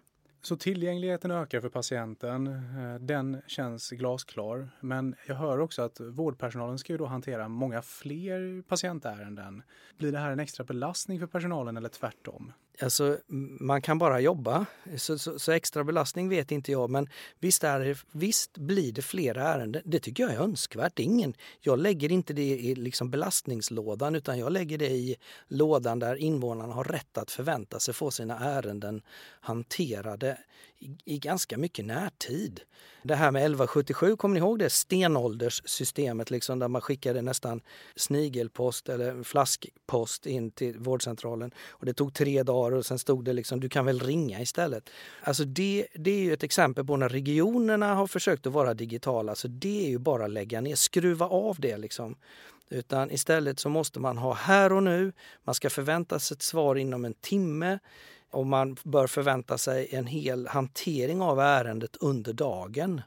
Så 0.46 0.56
tillgängligheten 0.56 1.30
ökar 1.30 1.60
för 1.60 1.68
patienten. 1.68 2.46
Eh, 2.46 2.94
den 3.00 3.42
känns 3.46 3.90
glasklar. 3.90 4.68
Men 4.80 5.14
jag 5.26 5.34
hör 5.34 5.60
också 5.60 5.82
att 5.82 6.00
vårdpersonalen 6.00 6.78
ska 6.78 6.92
ju 6.92 6.96
då 6.96 7.06
hantera 7.06 7.48
många 7.48 7.82
fler 7.82 8.62
patientärenden. 8.62 9.62
Blir 9.98 10.12
det 10.12 10.18
här 10.18 10.30
en 10.30 10.40
extra 10.40 10.64
belastning 10.64 11.20
för 11.20 11.26
personalen 11.26 11.76
eller 11.76 11.88
tvärtom? 11.88 12.52
Alltså, 12.82 13.18
man 13.60 13.82
kan 13.82 13.98
bara 13.98 14.20
jobba, 14.20 14.66
så, 14.96 15.18
så, 15.18 15.38
så, 15.38 15.52
extra 15.52 15.84
belastning 15.84 16.28
vet 16.28 16.50
inte 16.50 16.72
jag. 16.72 16.90
Men 16.90 17.08
visst, 17.40 17.64
är 17.64 17.80
det, 17.80 17.98
visst 18.12 18.58
blir 18.58 18.92
det 18.92 19.02
fler 19.02 19.34
ärenden. 19.34 19.82
Det 19.84 19.98
tycker 19.98 20.22
jag 20.22 20.32
är 20.32 20.38
önskvärt. 20.38 20.98
Ingen, 20.98 21.34
jag 21.60 21.78
lägger 21.78 22.12
inte 22.12 22.32
det 22.32 22.42
i 22.42 22.74
liksom 22.74 23.10
belastningslådan 23.10 24.14
utan 24.14 24.38
jag 24.38 24.52
lägger 24.52 24.78
det 24.78 24.90
i 24.90 25.16
lådan 25.48 25.98
där 25.98 26.16
invånarna 26.16 26.74
har 26.74 26.84
rätt 26.84 27.18
att 27.18 27.30
förvänta 27.30 27.80
sig 27.80 27.94
få 27.94 28.10
sina 28.10 28.38
ärenden 28.38 29.02
hanterade 29.40 30.38
i, 31.04 31.18
ganska 31.18 31.58
mycket 31.58 31.84
närtid. 31.84 32.60
Det 33.02 33.14
här 33.14 33.30
med 33.30 33.40
1177, 33.40 34.16
kommer 34.16 34.34
ni 34.34 34.40
ihåg 34.40 34.58
det 34.58 34.70
stenålderssystemet 34.70 36.30
liksom, 36.30 36.58
där 36.58 36.68
man 36.68 36.80
skickade 36.80 37.22
nästan 37.22 37.60
snigelpost 37.96 38.88
eller 38.88 39.22
flaskpost 39.22 40.26
in 40.26 40.50
till 40.50 40.78
vårdcentralen 40.78 41.50
och 41.68 41.86
det 41.86 41.92
tog 41.92 42.14
tre 42.14 42.42
dagar 42.42 42.76
och 42.76 42.86
sen 42.86 42.98
stod 42.98 43.24
det 43.24 43.32
liksom 43.32 43.60
du 43.60 43.68
kan 43.68 43.84
väl 43.84 44.00
ringa 44.00 44.40
istället. 44.40 44.90
Alltså 45.22 45.44
det, 45.44 45.86
det 45.94 46.10
är 46.10 46.20
ju 46.20 46.32
ett 46.32 46.42
exempel 46.42 46.84
på 46.84 46.96
när 46.96 47.08
regionerna 47.08 47.94
har 47.94 48.06
försökt 48.06 48.46
att 48.46 48.52
vara 48.52 48.74
digitala 48.74 49.34
så 49.34 49.48
det 49.48 49.86
är 49.86 49.88
ju 49.88 49.98
bara 49.98 50.24
att 50.24 50.30
lägga 50.30 50.60
ner, 50.60 50.74
skruva 50.74 51.26
av 51.26 51.56
det 51.58 51.76
liksom. 51.76 52.16
Utan 52.68 53.10
istället 53.10 53.60
så 53.60 53.68
måste 53.68 54.00
man 54.00 54.18
ha 54.18 54.34
här 54.34 54.72
och 54.72 54.82
nu, 54.82 55.12
man 55.44 55.54
ska 55.54 55.70
förvänta 55.70 56.18
sig 56.18 56.34
ett 56.34 56.42
svar 56.42 56.76
inom 56.76 57.04
en 57.04 57.14
timme 57.14 57.78
och 58.36 58.46
man 58.46 58.76
bör 58.84 59.06
förvänta 59.06 59.58
sig 59.58 59.88
en 59.90 60.06
hel 60.06 60.46
hantering 60.46 61.20
av 61.20 61.40
ärendet 61.40 61.96
under 61.96 62.32
dagen. 62.32 63.02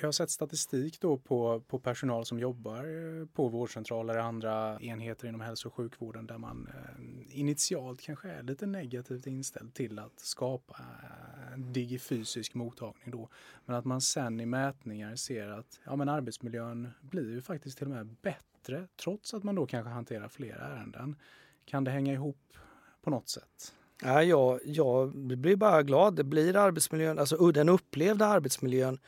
Jag 0.00 0.06
har 0.06 0.12
sett 0.12 0.30
statistik 0.30 1.00
då 1.00 1.18
på, 1.18 1.60
på 1.60 1.78
personal 1.78 2.24
som 2.24 2.38
jobbar 2.38 2.78
eh, 2.78 3.26
på 3.26 3.48
vårdcentraler 3.48 4.18
och 4.18 4.24
andra 4.24 4.80
enheter 4.80 5.28
inom 5.28 5.40
hälso 5.40 5.68
och 5.68 5.74
sjukvården 5.74 6.26
där 6.26 6.38
man 6.38 6.68
eh, 6.68 7.38
initialt 7.38 8.00
kanske 8.00 8.28
är 8.28 8.42
lite 8.42 8.66
negativt 8.66 9.26
inställd 9.26 9.74
till 9.74 9.98
att 9.98 10.20
skapa 10.20 10.76
eh, 10.78 11.52
en 11.52 11.72
digifysisk 11.72 12.54
mottagning 12.54 13.10
då. 13.10 13.28
Men 13.64 13.76
att 13.76 13.84
man 13.84 14.00
sen 14.00 14.40
i 14.40 14.46
mätningar 14.46 15.16
ser 15.16 15.48
att 15.48 15.80
ja, 15.84 15.96
men 15.96 16.08
arbetsmiljön 16.08 16.88
blir 17.00 17.30
ju 17.30 17.42
faktiskt 17.42 17.78
till 17.78 17.86
och 17.86 17.92
med 17.92 18.06
bättre 18.06 18.86
trots 19.02 19.34
att 19.34 19.42
man 19.42 19.54
då 19.54 19.66
kanske 19.66 19.90
hanterar 19.90 20.28
fler 20.28 20.56
ärenden. 20.56 21.16
Kan 21.64 21.84
det 21.84 21.90
hänga 21.90 22.12
ihop 22.12 22.56
på 23.02 23.10
något 23.10 23.28
sätt? 23.28 23.74
Ja, 24.04 24.22
jag, 24.22 24.60
jag 24.64 25.16
blir 25.16 25.56
bara 25.56 25.82
glad. 25.82 26.14
Det 26.14 26.24
blir 26.24 26.56
arbetsmiljön, 26.56 27.18
alltså 27.18 27.50
den 27.52 27.68
upplevda 27.68 28.26
arbetsmiljön 28.26 28.98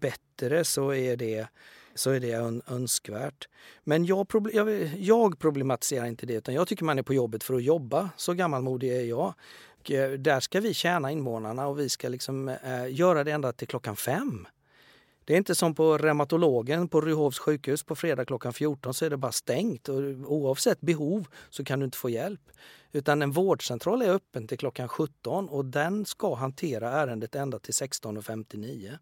bättre 0.00 0.64
så 0.64 0.94
är 0.94 1.16
det, 1.16 1.46
så 1.94 2.10
är 2.10 2.20
det 2.20 2.32
önskvärt. 2.66 3.48
Men 3.84 4.04
jag, 4.04 4.26
jag, 4.52 4.70
jag 4.98 5.38
problematiserar 5.38 6.06
inte 6.06 6.26
det 6.26 6.34
utan 6.34 6.54
jag 6.54 6.68
tycker 6.68 6.84
man 6.84 6.98
är 6.98 7.02
på 7.02 7.14
jobbet 7.14 7.44
för 7.44 7.54
att 7.54 7.62
jobba. 7.62 8.10
Så 8.16 8.34
gammalmodig 8.34 8.92
är 8.92 9.04
jag. 9.04 9.34
Och 9.78 9.90
eh, 9.90 10.12
där 10.12 10.40
ska 10.40 10.60
vi 10.60 10.74
tjäna 10.74 11.10
invånarna 11.10 11.66
och 11.66 11.78
vi 11.78 11.88
ska 11.88 12.08
liksom, 12.08 12.48
eh, 12.48 12.58
göra 12.90 13.24
det 13.24 13.32
ända 13.32 13.52
till 13.52 13.68
klockan 13.68 13.96
fem. 13.96 14.46
Det 15.24 15.32
är 15.32 15.36
inte 15.36 15.54
som 15.54 15.74
på 15.74 15.98
reumatologen 15.98 16.88
på 16.88 17.00
Ryhovs 17.00 17.38
sjukhus 17.38 17.82
på 17.82 17.96
fredag 17.96 18.24
klockan 18.24 18.52
14 18.52 18.94
så 18.94 19.04
är 19.04 19.10
det 19.10 19.16
bara 19.16 19.32
stängt. 19.32 19.88
Och 19.88 19.96
oavsett 20.26 20.80
behov 20.80 21.26
så 21.50 21.64
kan 21.64 21.80
du 21.80 21.84
inte 21.84 21.98
få 21.98 22.10
hjälp. 22.10 22.40
Utan 22.92 23.22
en 23.22 23.32
vårdcentral 23.32 24.02
är 24.02 24.08
öppen 24.08 24.48
till 24.48 24.58
klockan 24.58 24.88
17 24.88 25.48
och 25.48 25.64
den 25.64 26.04
ska 26.04 26.34
hantera 26.34 26.90
ärendet 26.90 27.34
ända 27.34 27.58
till 27.58 27.72
16.59. 27.72 28.98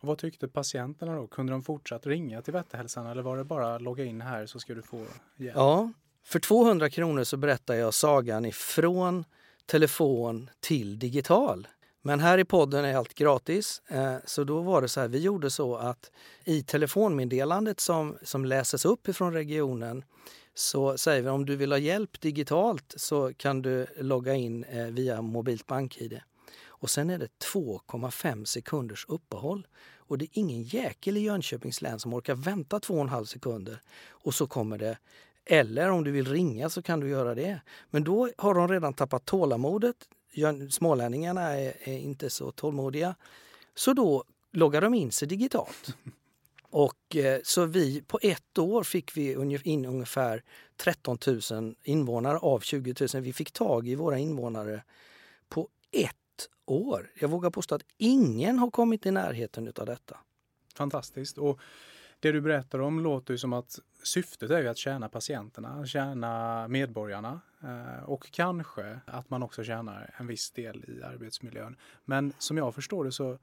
Och 0.00 0.08
vad 0.08 0.18
tyckte 0.18 0.48
patienterna 0.48 1.16
då? 1.16 1.26
Kunde 1.26 1.52
de 1.52 1.62
fortsatt 1.62 2.06
ringa 2.06 2.42
till 2.42 2.52
Vätterhälsan 2.52 3.06
eller 3.06 3.22
var 3.22 3.36
det 3.36 3.44
bara 3.44 3.78
logga 3.78 4.04
in 4.04 4.20
här 4.20 4.46
så 4.46 4.60
ska 4.60 4.74
du 4.74 4.82
få 4.82 5.04
hjälp? 5.36 5.56
Ja, 5.56 5.92
för 6.24 6.38
200 6.38 6.90
kronor 6.90 7.24
så 7.24 7.36
berättar 7.36 7.74
jag 7.74 7.94
sagan 7.94 8.44
ifrån 8.44 9.24
telefon 9.66 10.50
till 10.60 10.98
digital. 10.98 11.68
Men 12.06 12.20
här 12.20 12.38
i 12.38 12.44
podden 12.44 12.84
är 12.84 12.96
allt 12.96 13.14
gratis. 13.14 13.82
Eh, 13.88 14.16
så 14.24 14.44
då 14.44 14.60
var 14.60 14.82
det 14.82 14.88
så 14.88 15.00
här, 15.00 15.08
vi 15.08 15.18
gjorde 15.18 15.50
så 15.50 15.76
att 15.76 16.10
i 16.44 16.62
telefonmeddelandet 16.62 17.80
som, 17.80 18.18
som 18.22 18.44
läses 18.44 18.84
upp 18.84 19.08
ifrån 19.08 19.32
regionen 19.32 20.04
så 20.54 20.98
säger 20.98 21.22
vi 21.22 21.28
om 21.28 21.46
du 21.46 21.56
vill 21.56 21.72
ha 21.72 21.78
hjälp 21.78 22.20
digitalt 22.20 22.94
så 22.96 23.32
kan 23.36 23.62
du 23.62 23.86
logga 23.96 24.34
in 24.34 24.64
eh, 24.64 24.86
via 24.86 25.22
mobilt 25.22 25.66
BankID. 25.66 26.20
Och 26.66 26.90
sen 26.90 27.10
är 27.10 27.18
det 27.18 27.28
2,5 27.54 28.44
sekunders 28.44 29.06
uppehåll. 29.08 29.66
Och 29.96 30.18
det 30.18 30.24
är 30.24 30.38
ingen 30.38 30.62
jäkel 30.62 31.16
i 31.16 31.20
Jönköpings 31.20 31.82
län 31.82 32.00
som 32.00 32.14
orkar 32.14 32.34
vänta 32.34 32.78
2,5 32.78 33.24
sekunder. 33.24 33.80
Och 34.10 34.34
så 34.34 34.46
kommer 34.46 34.78
det 34.78 34.98
eller 35.46 35.90
om 35.90 36.04
du 36.04 36.10
vill 36.10 36.28
ringa 36.28 36.70
så 36.70 36.82
kan 36.82 37.00
du 37.00 37.08
göra 37.08 37.34
det. 37.34 37.60
Men 37.90 38.04
då 38.04 38.30
har 38.36 38.54
de 38.54 38.68
redan 38.68 38.94
tappat 38.94 39.24
tålamodet. 39.24 39.96
Smålänningarna 40.70 41.42
är, 41.42 41.88
är 41.88 41.98
inte 41.98 42.30
så 42.30 42.50
tålmodiga. 42.50 43.14
Så 43.74 43.92
då 43.92 44.24
loggar 44.52 44.80
de 44.80 44.94
in 44.94 45.12
sig 45.12 45.28
digitalt. 45.28 45.96
Och 46.70 47.16
eh, 47.16 47.40
så 47.44 47.64
vi 47.64 48.02
på 48.02 48.18
ett 48.22 48.58
år 48.58 48.82
fick 48.82 49.16
vi 49.16 49.32
in 49.64 49.84
ungefär 49.84 50.42
13 50.76 51.18
000 51.50 51.74
invånare 51.82 52.38
av 52.38 52.60
20 52.60 52.94
000. 53.14 53.22
Vi 53.22 53.32
fick 53.32 53.52
tag 53.52 53.88
i 53.88 53.94
våra 53.94 54.18
invånare 54.18 54.82
på 55.48 55.68
ett 55.90 56.48
år. 56.66 57.10
Jag 57.20 57.28
vågar 57.28 57.50
påstå 57.50 57.74
att 57.74 57.84
ingen 57.96 58.58
har 58.58 58.70
kommit 58.70 59.06
i 59.06 59.10
närheten 59.10 59.72
av 59.76 59.86
detta. 59.86 60.16
Fantastiskt. 60.74 61.38
Och 61.38 61.60
det 62.24 62.32
du 62.32 62.40
berättar 62.40 62.78
om 62.78 63.00
låter 63.00 63.34
ju 63.34 63.38
som 63.38 63.52
att 63.52 63.78
syftet 64.02 64.50
är 64.50 64.66
att 64.66 64.78
tjäna 64.78 65.08
patienterna, 65.08 65.86
tjäna 65.86 66.68
medborgarna 66.68 67.40
eh, 67.62 68.04
och 68.04 68.30
kanske 68.30 69.00
att 69.06 69.30
man 69.30 69.42
också 69.42 69.64
tjänar 69.64 70.14
en 70.16 70.26
viss 70.26 70.50
del 70.50 70.84
i 70.88 71.02
arbetsmiljön. 71.02 71.76
Men 72.04 72.32
som 72.38 72.56
jag 72.56 72.74
förstår 72.74 73.04
det 73.04 73.12
så 73.12 73.38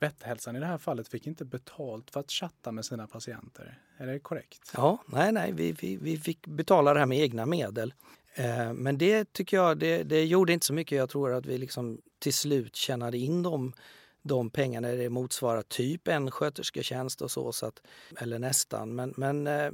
Vätterhälsan 0.00 0.56
i 0.56 0.60
det 0.60 0.66
här 0.66 0.78
fallet 0.78 1.08
fick 1.08 1.26
inte 1.26 1.44
betalt 1.44 2.10
för 2.10 2.20
att 2.20 2.30
chatta 2.30 2.72
med 2.72 2.84
sina 2.84 3.06
patienter. 3.06 3.78
Är 3.96 4.06
det 4.06 4.18
korrekt? 4.18 4.72
Ja, 4.74 5.04
nej, 5.06 5.32
nej, 5.32 5.52
vi, 5.52 5.72
vi, 5.72 5.96
vi 5.96 6.18
fick 6.18 6.46
betala 6.46 6.94
det 6.94 7.00
här 7.00 7.06
med 7.06 7.18
egna 7.18 7.46
medel. 7.46 7.94
Eh, 8.34 8.72
men 8.72 8.98
det 8.98 9.32
tycker 9.32 9.56
jag, 9.56 9.78
det, 9.78 10.02
det 10.02 10.24
gjorde 10.24 10.52
inte 10.52 10.66
så 10.66 10.74
mycket. 10.74 10.98
Jag 10.98 11.10
tror 11.10 11.32
att 11.32 11.46
vi 11.46 11.58
liksom 11.58 12.00
till 12.18 12.34
slut 12.34 12.76
tjänade 12.76 13.18
in 13.18 13.42
de, 13.42 13.72
de 14.22 14.50
pengarna. 14.50 14.88
Det 14.88 15.10
motsvarar 15.10 15.62
typ 15.62 16.08
en 16.08 16.30
skötersketjänst 16.30 17.22
och 17.22 17.30
så, 17.30 17.52
så 17.52 17.66
att, 17.66 17.82
eller 18.20 18.38
nästan. 18.38 18.94
Men, 18.94 19.14
men 19.16 19.46
eh, 19.46 19.70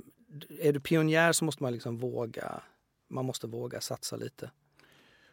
är 0.61 0.73
du 0.73 0.81
pionjär 0.81 1.33
så 1.33 1.45
måste 1.45 1.63
man 1.63 1.73
liksom 1.73 1.99
våga, 1.99 2.63
man 3.09 3.25
måste 3.25 3.47
våga 3.47 3.81
satsa 3.81 4.17
lite. 4.17 4.51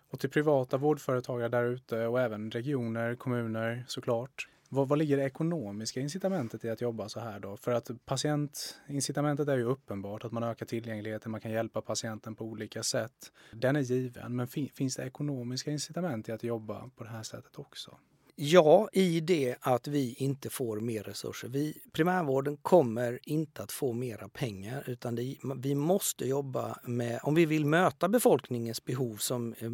Och 0.10 0.20
till 0.20 0.30
privata 0.30 0.78
vårdföretagare 0.78 1.50
där 1.50 1.64
ute 1.64 2.08
och 2.08 2.22
även 2.22 2.52
regioner, 2.52 3.16
kommuner 3.16 3.86
såklart. 3.88 4.48
Vad, 4.70 4.88
vad 4.88 5.00
ligger 5.00 5.18
det 5.18 5.24
ekonomiska 5.24 6.00
incitamentet 6.00 6.66
i 6.66 6.70
att 6.70 6.82
jobba 6.82 7.10
så 7.10 7.20
här 7.20 7.40
då? 7.40 7.58
För 7.58 7.72
att 7.72 8.06
patientincitamentet 8.06 9.48
är 9.48 9.58
ju 9.58 9.64
uppenbart, 9.64 10.24
att 10.24 10.32
man 10.32 10.44
ökar 10.44 10.66
tillgängligheten, 10.66 11.32
man 11.32 11.42
kan 11.42 11.52
hjälpa 11.52 11.82
patienten 11.82 12.36
på 12.36 12.46
olika 12.46 12.84
sätt. 12.84 13.32
Den 13.52 13.76
är 13.76 13.82
given, 13.82 14.36
men 14.36 14.48
fin, 14.48 14.70
finns 14.70 14.96
det 14.96 15.04
ekonomiska 15.04 15.72
incitament 15.72 16.30
i 16.30 16.32
att 16.32 16.44
jobba 16.44 16.90
på 16.96 17.04
det 17.04 17.10
här 17.10 17.24
sättet 17.24 17.60
också? 17.60 17.98
Ja, 18.38 18.90
i 18.94 19.20
det 19.20 19.56
att 19.62 19.88
vi 19.88 20.14
inte 20.14 20.50
får 20.50 20.80
mer 20.80 21.04
resurser. 21.04 21.48
Vi, 21.48 21.78
primärvården 21.92 22.58
kommer 22.58 23.20
inte 23.24 23.64
att 23.64 23.72
få 23.72 23.94
mera 23.94 24.28
pengar 24.28 24.84
utan 24.88 25.16
det, 25.16 25.36
vi 25.58 25.76
måste 25.76 26.26
jobba 26.26 26.80
med, 26.84 27.20
om 27.24 27.36
vi 27.36 27.46
vill 27.46 27.66
möta 27.66 28.08
befolkningens 28.10 28.86
behov 28.86 29.16
som 29.18 29.54
eh, 29.60 29.72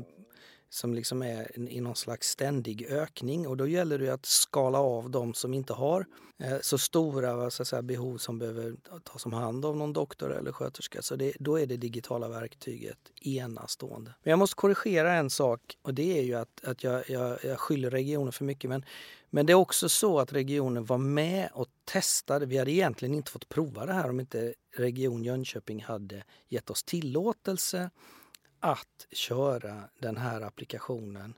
som 0.73 0.93
liksom 0.93 1.21
är 1.21 1.59
i 1.69 1.81
någon 1.81 1.95
slags 1.95 2.27
ständig 2.27 2.85
ökning 2.89 3.47
och 3.47 3.57
då 3.57 3.67
gäller 3.67 3.99
det 3.99 4.09
att 4.09 4.25
skala 4.25 4.79
av 4.79 5.09
de 5.09 5.33
som 5.33 5.53
inte 5.53 5.73
har 5.73 6.05
eh, 6.39 6.57
så 6.61 6.77
stora 6.77 7.49
så 7.49 7.65
säga, 7.65 7.81
behov 7.81 8.17
som 8.17 8.39
behöver 8.39 8.75
tas 9.03 9.25
om 9.25 9.33
hand 9.33 9.65
av 9.65 9.77
någon 9.77 9.93
doktor 9.93 10.37
eller 10.37 10.51
sköterska. 10.51 11.01
Så 11.01 11.15
det, 11.15 11.33
då 11.39 11.59
är 11.59 11.65
det 11.65 11.77
digitala 11.77 12.29
verktyget 12.29 12.97
enastående. 13.21 14.13
Men 14.23 14.31
jag 14.31 14.39
måste 14.39 14.55
korrigera 14.55 15.13
en 15.13 15.29
sak 15.29 15.77
och 15.81 15.93
det 15.93 16.19
är 16.19 16.23
ju 16.23 16.35
att, 16.35 16.63
att 16.63 16.83
jag, 16.83 17.09
jag, 17.09 17.37
jag 17.43 17.59
skyller 17.59 17.89
regionen 17.89 18.33
för 18.33 18.45
mycket. 18.45 18.69
Men, 18.69 18.85
men 19.29 19.45
det 19.45 19.53
är 19.53 19.55
också 19.55 19.89
så 19.89 20.19
att 20.19 20.33
regionen 20.33 20.85
var 20.85 20.97
med 20.97 21.49
och 21.53 21.67
testade. 21.85 22.45
Vi 22.45 22.57
hade 22.57 22.71
egentligen 22.71 23.15
inte 23.15 23.31
fått 23.31 23.49
prova 23.49 23.85
det 23.85 23.93
här 23.93 24.09
om 24.09 24.19
inte 24.19 24.53
Region 24.77 25.23
Jönköping 25.23 25.83
hade 25.83 26.23
gett 26.49 26.69
oss 26.69 26.83
tillåtelse 26.83 27.89
att 28.61 29.07
köra 29.11 29.83
den 29.99 30.17
här 30.17 30.41
applikationen. 30.41 31.33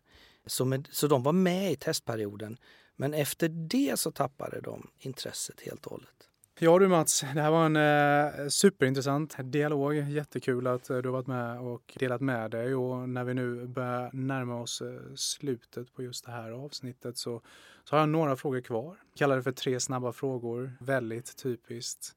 Så, 0.45 0.65
med, 0.65 0.87
så 0.91 1.07
de 1.07 1.23
var 1.23 1.33
med 1.33 1.71
i 1.71 1.75
testperioden. 1.75 2.57
Men 2.95 3.13
efter 3.13 3.49
det 3.49 3.99
så 3.99 4.11
tappade 4.11 4.61
de 4.61 4.87
intresset 4.99 5.61
helt 5.61 5.85
och 5.85 5.91
hållet. 5.91 6.29
Ja 6.59 6.79
du 6.79 6.87
Mats, 6.87 7.21
det 7.21 7.41
här 7.41 7.51
var 7.51 7.65
en 7.65 7.75
eh, 7.75 8.47
superintressant 8.47 9.35
dialog. 9.39 9.95
Jättekul 9.95 10.67
att 10.67 10.89
eh, 10.89 10.97
du 10.97 11.09
har 11.09 11.13
varit 11.13 11.27
med 11.27 11.59
och 11.59 11.93
delat 11.99 12.21
med 12.21 12.51
dig 12.51 12.75
och 12.75 13.09
när 13.09 13.23
vi 13.23 13.33
nu 13.33 13.67
börjar 13.67 14.09
närma 14.13 14.61
oss 14.61 14.81
eh, 14.81 15.15
slutet 15.15 15.93
på 15.93 16.03
just 16.03 16.25
det 16.25 16.31
här 16.31 16.51
avsnittet 16.51 17.17
så, 17.17 17.41
så 17.83 17.95
har 17.95 17.99
jag 17.99 18.09
några 18.09 18.35
frågor 18.35 18.61
kvar. 18.61 18.97
Kallar 19.15 19.35
det 19.35 19.43
för 19.43 19.51
tre 19.51 19.79
snabba 19.79 20.11
frågor. 20.11 20.73
Väldigt 20.79 21.37
typiskt. 21.37 22.15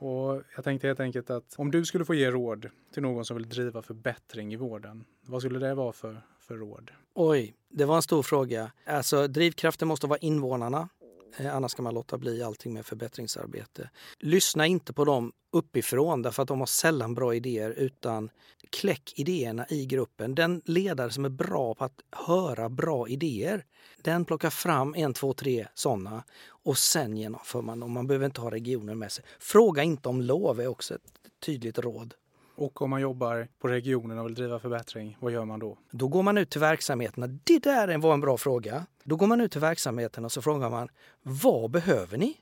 Och 0.00 0.42
jag 0.56 0.64
tänkte 0.64 0.86
helt 0.86 1.00
enkelt 1.00 1.30
att 1.30 1.54
om 1.58 1.70
du 1.70 1.84
skulle 1.84 2.04
få 2.04 2.14
ge 2.14 2.30
råd 2.30 2.66
till 2.92 3.02
någon 3.02 3.24
som 3.24 3.36
vill 3.36 3.48
driva 3.48 3.82
förbättring 3.82 4.52
i 4.52 4.56
vården, 4.56 5.04
vad 5.26 5.42
skulle 5.42 5.58
det 5.58 5.74
vara 5.74 5.92
för, 5.92 6.22
för 6.38 6.56
råd? 6.56 6.90
Oj, 7.14 7.54
det 7.68 7.84
var 7.84 7.96
en 7.96 8.02
stor 8.02 8.22
fråga. 8.22 8.72
Alltså 8.86 9.26
drivkraften 9.26 9.88
måste 9.88 10.06
vara 10.06 10.18
invånarna. 10.18 10.88
Eh, 11.36 11.56
annars 11.56 11.74
kan 11.74 11.82
man 11.82 11.94
låta 11.94 12.18
bli 12.18 12.42
allting 12.42 12.72
med 12.72 12.86
förbättringsarbete. 12.86 13.90
Lyssna 14.18 14.66
inte 14.66 14.92
på 14.92 15.04
dem 15.04 15.32
uppifrån 15.52 16.22
därför 16.22 16.42
att 16.42 16.48
de 16.48 16.58
har 16.58 16.66
sällan 16.66 17.14
bra 17.14 17.34
idéer 17.34 17.70
utan 17.70 18.30
kläck 18.70 19.12
idéerna 19.16 19.66
i 19.68 19.86
gruppen. 19.86 20.34
Den 20.34 20.62
ledare 20.64 21.10
som 21.10 21.24
är 21.24 21.28
bra 21.28 21.74
på 21.74 21.84
att 21.84 22.00
höra 22.10 22.68
bra 22.68 23.08
idéer, 23.08 23.64
den 24.02 24.24
plockar 24.24 24.50
fram 24.50 24.94
en, 24.94 25.14
två, 25.14 25.32
tre 25.32 25.66
sådana 25.74 26.24
och 26.48 26.78
sen 26.78 27.16
genomför 27.16 27.62
man 27.62 27.80
dem. 27.80 27.92
Man 27.92 28.06
behöver 28.06 28.26
inte 28.26 28.40
ha 28.40 28.50
regionen 28.50 28.98
med 28.98 29.12
sig. 29.12 29.24
Fråga 29.38 29.82
inte 29.82 30.08
om 30.08 30.20
lov 30.20 30.60
är 30.60 30.66
också 30.66 30.94
ett 30.94 31.02
tydligt 31.40 31.78
råd. 31.78 32.14
Och 32.60 32.82
om 32.82 32.90
man 32.90 33.00
jobbar 33.00 33.48
på 33.58 33.68
regionen 33.68 34.18
och 34.18 34.26
vill 34.26 34.34
driva 34.34 34.58
förbättring, 34.58 35.16
vad 35.20 35.32
gör 35.32 35.44
man 35.44 35.60
då? 35.60 35.78
Då 35.90 36.08
går 36.08 36.22
man 36.22 36.38
ut 36.38 36.50
till 36.50 36.60
verksamheterna. 36.60 37.26
Det 37.26 37.58
där 37.58 37.98
var 37.98 38.14
en 38.14 38.20
bra 38.20 38.36
fråga. 38.36 38.86
Då 39.04 39.16
går 39.16 39.26
man 39.26 39.40
ut 39.40 39.52
till 39.52 39.60
verksamheten 39.60 40.24
och 40.24 40.32
så 40.32 40.42
frågar 40.42 40.70
man 40.70 40.88
vad 41.22 41.70
behöver 41.70 42.18
ni? 42.18 42.36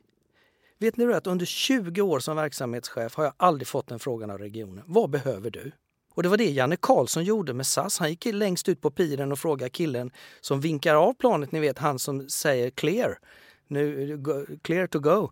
Vet 0.79 0.97
ni 0.97 1.13
att 1.13 1.27
under 1.27 1.47
20 1.47 2.01
år 2.03 2.19
som 2.19 2.37
verksamhetschef 2.37 3.15
har 3.15 3.25
jag 3.25 3.33
aldrig 3.37 3.69
fått 3.69 3.87
den 3.87 3.99
frågan 3.99 4.31
av 4.31 4.39
regionen. 4.39 4.85
Vad 4.87 5.11
behöver 5.11 5.51
du? 5.51 5.73
Och 6.15 6.23
det 6.23 6.29
var 6.29 6.37
det 6.37 6.51
Janne 6.51 6.77
Karlsson 6.77 7.25
gjorde 7.25 7.55
med 7.55 7.67
SAS. 7.67 7.99
Han 7.99 8.11
gick 8.11 8.25
längst 8.25 8.69
ut 8.69 8.81
på 8.81 8.91
piren 8.91 9.33
och 9.33 9.39
frågade 9.39 9.71
killen 9.71 10.11
som 10.41 10.61
vinkar 10.61 10.95
av 10.95 11.15
planet, 11.15 11.53
ni 11.53 11.61
vet 11.61 11.79
han 11.79 11.99
som 11.99 12.29
säger 12.29 12.71
clear, 12.71 13.19
nu, 13.67 14.23
clear 14.63 14.87
to 14.87 14.99
go. 14.99 15.31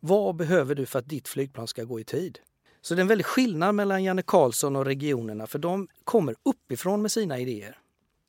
Vad 0.00 0.36
behöver 0.36 0.74
du 0.74 0.86
för 0.86 0.98
att 0.98 1.08
ditt 1.08 1.28
flygplan 1.28 1.66
ska 1.66 1.84
gå 1.84 2.00
i 2.00 2.04
tid? 2.04 2.38
Så 2.84 2.94
det 2.94 2.98
är 2.98 3.02
en 3.02 3.08
väldig 3.08 3.26
skillnad 3.26 3.74
mellan 3.74 4.04
Janne 4.04 4.22
Karlsson 4.22 4.76
och 4.76 4.84
regionerna 4.84 5.46
för 5.46 5.58
de 5.58 5.88
kommer 6.04 6.34
uppifrån 6.42 7.02
med 7.02 7.10
sina 7.10 7.38
idéer. 7.38 7.78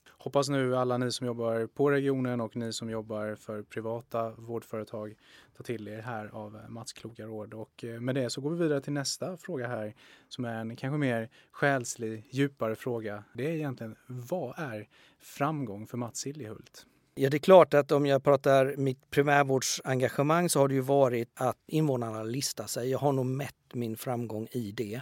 Hoppas 0.10 0.50
nu 0.50 0.78
alla 0.78 0.98
ni 0.98 1.12
som 1.12 1.28
jobbar 1.28 1.68
på 1.68 1.92
regionen 1.92 2.42
och 2.42 2.56
ni 2.56 2.74
som 2.74 2.90
jobbar 2.90 3.36
för 3.36 3.64
privata 3.64 4.30
vårdföretag 4.30 5.16
tar 5.58 5.64
till 5.64 5.88
er 5.88 6.02
här 6.02 6.30
av 6.34 6.56
eh, 6.56 6.70
Mats 6.70 6.94
kloka 6.94 7.26
råd. 7.26 7.54
Och 7.54 7.84
eh, 7.84 8.00
med 8.00 8.16
det 8.16 8.30
så 8.30 8.42
går 8.42 8.50
vi 8.50 8.64
vidare 8.64 8.82
till 8.82 8.94
nästa 8.94 9.38
fråga 9.38 9.68
här 9.68 9.96
som 10.30 10.46
är 10.46 10.56
en 10.56 10.76
kanske 10.76 10.98
mer 10.98 11.30
själslig, 11.52 12.28
djupare 12.30 12.76
fråga. 12.76 13.24
Det 13.34 13.46
är 13.46 13.56
egentligen 13.56 13.96
vad 14.08 14.60
är 14.60 14.88
framgång 15.20 15.88
för 15.88 15.98
Mats 15.98 16.18
Siljehult? 16.18 16.86
Ja, 17.18 17.30
det 17.30 17.38
är 17.38 17.40
klart 17.40 17.74
att 17.74 17.92
om 17.92 18.06
jag 18.06 18.24
pratar 18.24 18.76
mitt 18.78 19.10
primärvårdsengagemang 19.10 20.50
så 20.50 20.60
har 20.60 20.68
det 20.68 20.74
ju 20.74 20.82
varit 20.82 21.30
att 21.34 21.58
invånarna 21.68 22.24
listar 22.24 22.68
sig. 22.68 22.90
Jag 22.90 23.00
har 23.00 23.12
nog 23.12 23.26
mätt 23.26 23.74
min 23.74 23.98
framgång 23.98 24.48
i 24.52 24.72
det. 24.72 25.02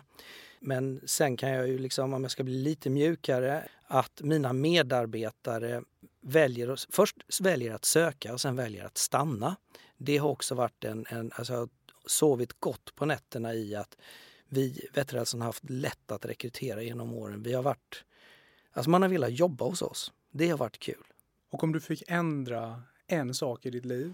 Men 0.59 1.01
sen 1.05 1.37
kan 1.37 1.49
jag 1.49 1.67
ju, 1.67 1.77
liksom, 1.77 2.13
om 2.13 2.21
jag 2.21 2.31
ska 2.31 2.43
bli 2.43 2.53
lite 2.53 2.89
mjukare, 2.89 3.67
att 3.87 4.21
mina 4.23 4.53
medarbetare 4.53 5.83
väljer, 6.21 6.79
först 6.91 7.17
väljer 7.41 7.73
att 7.73 7.85
söka 7.85 8.33
och 8.33 8.41
sen 8.41 8.55
väljer 8.55 8.85
att 8.85 8.97
stanna. 8.97 9.55
Det 9.97 10.17
har 10.17 10.29
också 10.29 10.55
varit 10.55 10.83
en, 10.83 11.05
en 11.09 11.31
alltså 11.35 11.53
jag 11.53 11.59
har 11.59 11.69
sovit 12.05 12.59
gott 12.59 12.95
på 12.95 13.05
nätterna 13.05 13.53
i 13.53 13.75
att 13.75 13.97
vi 14.49 14.87
veterinärer 14.93 15.37
har 15.39 15.45
haft 15.45 15.69
lätt 15.69 16.11
att 16.11 16.25
rekrytera 16.25 16.81
genom 16.81 17.13
åren. 17.13 17.43
Vi 17.43 17.53
har 17.53 17.63
varit, 17.63 18.03
alltså 18.73 18.89
man 18.89 19.01
har 19.01 19.09
velat 19.09 19.39
jobba 19.39 19.65
hos 19.65 19.81
oss. 19.81 20.11
Det 20.31 20.49
har 20.49 20.57
varit 20.57 20.79
kul. 20.79 21.03
Och 21.53 21.63
om 21.63 21.71
du 21.71 21.79
fick 21.79 22.03
ändra 22.07 22.81
en 23.07 23.33
sak 23.33 23.65
i 23.65 23.69
ditt 23.69 23.85
liv, 23.85 24.13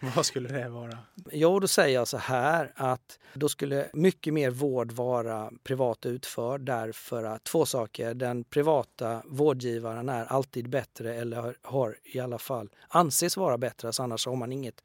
vad 0.16 0.26
skulle 0.26 0.48
det 0.48 0.68
vara? 0.68 0.98
Jo, 1.32 1.60
då 1.60 1.68
säger 1.68 1.94
jag 1.94 2.08
så 2.08 2.16
här 2.16 2.72
att 2.74 3.18
då 3.34 3.48
skulle 3.48 3.90
mycket 3.92 4.34
mer 4.34 4.50
vård 4.50 4.92
vara 4.92 5.50
privat 5.62 6.06
utförd 6.06 6.60
därför 6.60 7.24
att 7.24 7.44
två 7.44 7.66
saker. 7.66 8.14
Den 8.14 8.44
privata 8.44 9.22
vårdgivaren 9.26 10.08
är 10.08 10.24
alltid 10.24 10.68
bättre 10.68 11.14
eller 11.14 11.56
har 11.62 11.98
i 12.02 12.20
alla 12.20 12.38
fall 12.38 12.68
anses 12.88 13.36
vara 13.36 13.58
bättre, 13.58 13.92
så 13.92 14.02
annars 14.02 14.26
har 14.26 14.36
man 14.36 14.52
inget 14.52 14.84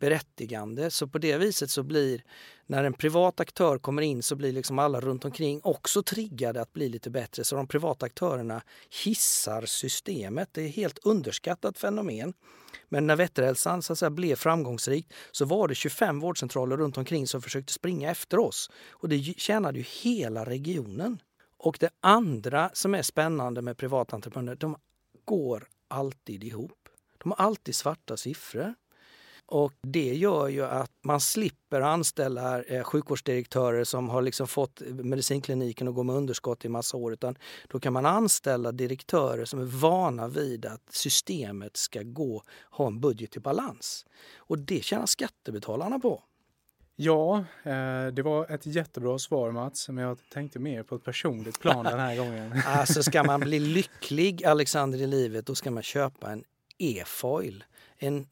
berättigande. 0.00 0.90
Så 0.90 1.06
på 1.06 1.18
det 1.18 1.36
viset 1.36 1.70
så 1.70 1.82
blir, 1.82 2.24
när 2.66 2.84
en 2.84 2.92
privat 2.92 3.40
aktör 3.40 3.78
kommer 3.78 4.02
in 4.02 4.22
så 4.22 4.36
blir 4.36 4.52
liksom 4.52 4.78
alla 4.78 5.00
runt 5.00 5.24
omkring 5.24 5.60
också 5.64 6.02
triggade 6.02 6.60
att 6.60 6.72
bli 6.72 6.88
lite 6.88 7.10
bättre. 7.10 7.44
Så 7.44 7.56
de 7.56 7.66
privata 7.66 8.06
aktörerna 8.06 8.62
hissar 9.04 9.66
systemet. 9.66 10.48
Det 10.52 10.62
är 10.62 10.68
ett 10.68 10.74
helt 10.74 10.98
underskattat 10.98 11.78
fenomen. 11.78 12.34
Men 12.88 13.06
när 13.06 13.16
Vätterhälsan 13.16 13.82
så 13.82 13.92
att 13.92 13.98
säga, 13.98 14.10
blev 14.10 14.36
framgångsrik 14.36 15.12
så 15.30 15.44
var 15.44 15.68
det 15.68 15.74
25 15.74 16.20
vårdcentraler 16.20 16.76
runt 16.76 16.98
omkring 16.98 17.26
som 17.26 17.42
försökte 17.42 17.72
springa 17.72 18.10
efter 18.10 18.38
oss. 18.38 18.70
Och 18.90 19.08
det 19.08 19.18
tjänade 19.22 19.78
ju 19.78 19.84
hela 20.02 20.44
regionen. 20.44 21.22
Och 21.56 21.76
det 21.80 21.90
andra 22.00 22.70
som 22.72 22.94
är 22.94 23.02
spännande 23.02 23.62
med 23.62 23.76
privata 23.76 24.16
entreprenörer, 24.16 24.56
de 24.56 24.76
går 25.24 25.68
alltid 25.88 26.44
ihop. 26.44 26.88
De 27.18 27.30
har 27.30 27.44
alltid 27.46 27.74
svarta 27.74 28.16
siffror. 28.16 28.74
Och 29.50 29.72
det 29.82 30.14
gör 30.14 30.48
ju 30.48 30.64
att 30.64 30.90
man 31.04 31.20
slipper 31.20 31.80
anställa 31.80 32.62
eh, 32.62 32.82
sjukvårdsdirektörer 32.82 33.84
som 33.84 34.08
har 34.08 34.22
liksom 34.22 34.46
fått 34.46 34.82
medicinkliniken 34.90 35.88
att 35.88 35.94
gå 35.94 36.02
med 36.02 36.16
underskott 36.16 36.64
i 36.64 36.68
massa 36.68 36.96
år. 36.96 37.12
Utan 37.12 37.36
då 37.68 37.80
kan 37.80 37.92
man 37.92 38.06
anställa 38.06 38.72
direktörer 38.72 39.44
som 39.44 39.60
är 39.60 39.64
vana 39.64 40.28
vid 40.28 40.66
att 40.66 40.82
systemet 40.90 41.76
ska 41.76 42.02
gå, 42.02 42.42
ha 42.70 42.86
en 42.86 43.00
budget 43.00 43.36
i 43.36 43.40
balans. 43.40 44.06
Och 44.36 44.58
det 44.58 44.84
tjänar 44.84 45.06
skattebetalarna 45.06 45.98
på. 45.98 46.22
Ja, 46.96 47.44
eh, 47.62 48.06
det 48.06 48.22
var 48.22 48.50
ett 48.50 48.66
jättebra 48.66 49.18
svar 49.18 49.50
Mats, 49.50 49.88
men 49.88 50.04
jag 50.04 50.18
tänkte 50.32 50.58
mer 50.58 50.82
på 50.82 50.94
ett 50.94 51.04
personligt 51.04 51.60
plan 51.60 51.84
den 51.84 51.98
här 51.98 52.16
gången. 52.16 52.62
Alltså 52.66 53.02
ska 53.02 53.22
man 53.24 53.40
bli 53.40 53.58
lycklig 53.58 54.44
Alexander 54.44 54.98
i 54.98 55.06
livet, 55.06 55.46
då 55.46 55.54
ska 55.54 55.70
man 55.70 55.82
köpa 55.82 56.30
en 56.30 56.44
e-foil. 56.78 57.64
En 57.98 58.26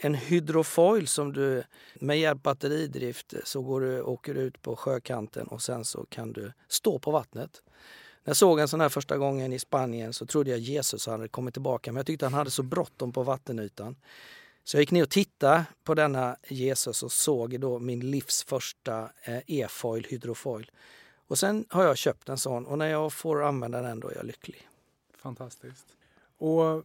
en 0.00 0.14
hydrofoil 0.14 1.08
som 1.08 1.32
du 1.32 1.62
med 1.94 2.20
hjälp 2.20 2.36
av 2.36 2.42
batteridrift 2.42 3.34
så 3.44 3.62
går 3.62 3.80
du, 3.80 4.02
åker 4.02 4.34
ut 4.34 4.62
på 4.62 4.76
sjökanten 4.76 5.46
och 5.46 5.62
sen 5.62 5.84
så 5.84 6.04
kan 6.08 6.32
du 6.32 6.52
stå 6.68 6.98
på 6.98 7.10
vattnet. 7.10 7.62
När 8.24 8.30
jag 8.30 8.36
såg 8.36 8.60
en 8.60 8.68
sån 8.68 8.80
här 8.80 8.88
första 8.88 9.16
gången 9.16 9.52
i 9.52 9.58
Spanien 9.58 10.12
så 10.12 10.26
trodde 10.26 10.50
jag 10.50 10.58
Jesus 10.58 11.06
hade 11.06 11.28
kommit 11.28 11.54
tillbaka 11.54 11.92
men 11.92 11.96
jag 11.96 12.06
tyckte 12.06 12.26
han 12.26 12.34
hade 12.34 12.50
så 12.50 12.62
bråttom 12.62 13.12
på 13.12 13.22
vattenytan. 13.22 13.96
Så 14.64 14.76
jag 14.76 14.82
gick 14.82 14.90
ner 14.90 15.02
och 15.02 15.10
tittade 15.10 15.64
på 15.84 15.94
denna 15.94 16.36
Jesus 16.48 17.02
och 17.02 17.12
såg 17.12 17.60
då 17.60 17.78
min 17.78 18.10
livs 18.10 18.44
första 18.44 19.10
eh, 19.22 19.38
e-foil, 19.46 20.06
hydrofoil. 20.08 20.70
Och 21.26 21.38
sen 21.38 21.64
har 21.68 21.84
jag 21.84 21.96
köpt 21.96 22.28
en 22.28 22.38
sån 22.38 22.66
och 22.66 22.78
när 22.78 22.86
jag 22.86 23.12
får 23.12 23.42
använda 23.42 23.82
den 23.82 24.00
då 24.00 24.08
är 24.08 24.14
jag 24.14 24.26
lycklig. 24.26 24.68
Fantastiskt. 25.16 25.86
Och 26.38 26.84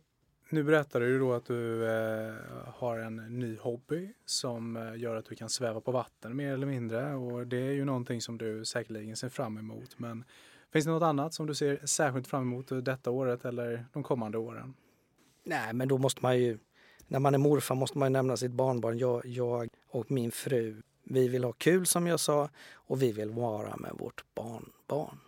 nu 0.53 0.63
berättar 0.63 0.99
du 0.99 1.19
då 1.19 1.33
att 1.33 1.45
du 1.45 1.85
eh, 1.85 2.33
har 2.75 2.97
en 2.97 3.15
ny 3.15 3.57
hobby 3.57 4.13
som 4.25 4.77
eh, 4.77 4.95
gör 4.95 5.15
att 5.15 5.25
du 5.25 5.35
kan 5.35 5.49
sväva 5.49 5.81
på 5.81 5.91
vatten 5.91 6.35
mer 6.35 6.53
eller 6.53 6.67
mindre 6.67 7.13
och 7.13 7.47
det 7.47 7.57
är 7.57 7.71
ju 7.71 7.85
någonting 7.85 8.21
som 8.21 8.37
du 8.37 8.65
säkerligen 8.65 9.15
ser 9.15 9.29
fram 9.29 9.57
emot. 9.57 9.99
Men 9.99 10.23
finns 10.73 10.85
det 10.85 10.91
något 10.91 11.03
annat 11.03 11.33
som 11.33 11.47
du 11.47 11.55
ser 11.55 11.85
särskilt 11.85 12.27
fram 12.27 12.41
emot 12.41 12.85
detta 12.85 13.11
året 13.11 13.45
eller 13.45 13.85
de 13.93 14.03
kommande 14.03 14.37
åren? 14.37 14.73
Nej, 15.43 15.73
men 15.73 15.87
då 15.87 15.97
måste 15.97 16.19
man 16.21 16.39
ju, 16.39 16.57
när 17.07 17.19
man 17.19 17.33
är 17.33 17.37
morfar 17.37 17.75
måste 17.75 17.97
man 17.97 18.05
ju 18.05 18.13
nämna 18.13 18.37
sitt 18.37 18.51
barnbarn. 18.51 18.97
Jag, 18.97 19.25
jag 19.25 19.69
och 19.89 20.11
min 20.11 20.31
fru, 20.31 20.81
vi 21.03 21.27
vill 21.27 21.43
ha 21.43 21.51
kul 21.51 21.85
som 21.85 22.07
jag 22.07 22.19
sa 22.19 22.49
och 22.73 23.01
vi 23.01 23.11
vill 23.11 23.29
vara 23.29 23.77
med 23.77 23.91
vårt 23.93 24.23
barnbarn. 24.35 25.19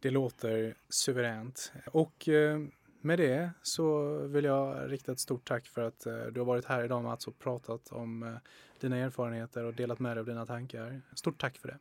Det 0.00 0.10
låter 0.10 0.74
suveränt. 0.88 1.72
Och 1.86 2.28
eh, 2.28 2.60
med 3.04 3.18
det 3.18 3.50
så 3.62 4.16
vill 4.26 4.44
jag 4.44 4.92
rikta 4.92 5.12
ett 5.12 5.20
stort 5.20 5.48
tack 5.48 5.66
för 5.66 5.82
att 5.82 6.06
eh, 6.06 6.24
du 6.32 6.40
har 6.40 6.44
varit 6.44 6.64
här 6.64 6.84
idag 6.84 7.02
Mats 7.02 7.26
och 7.26 7.38
pratat 7.38 7.92
om 7.92 8.22
eh, 8.22 8.34
dina 8.80 8.96
erfarenheter 8.96 9.64
och 9.64 9.74
delat 9.74 9.98
med 9.98 10.16
dig 10.16 10.20
av 10.20 10.26
dina 10.26 10.46
tankar. 10.46 11.00
Stort 11.14 11.40
tack 11.40 11.58
för 11.58 11.68
det. 11.68 11.78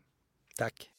Tack. 0.57 0.89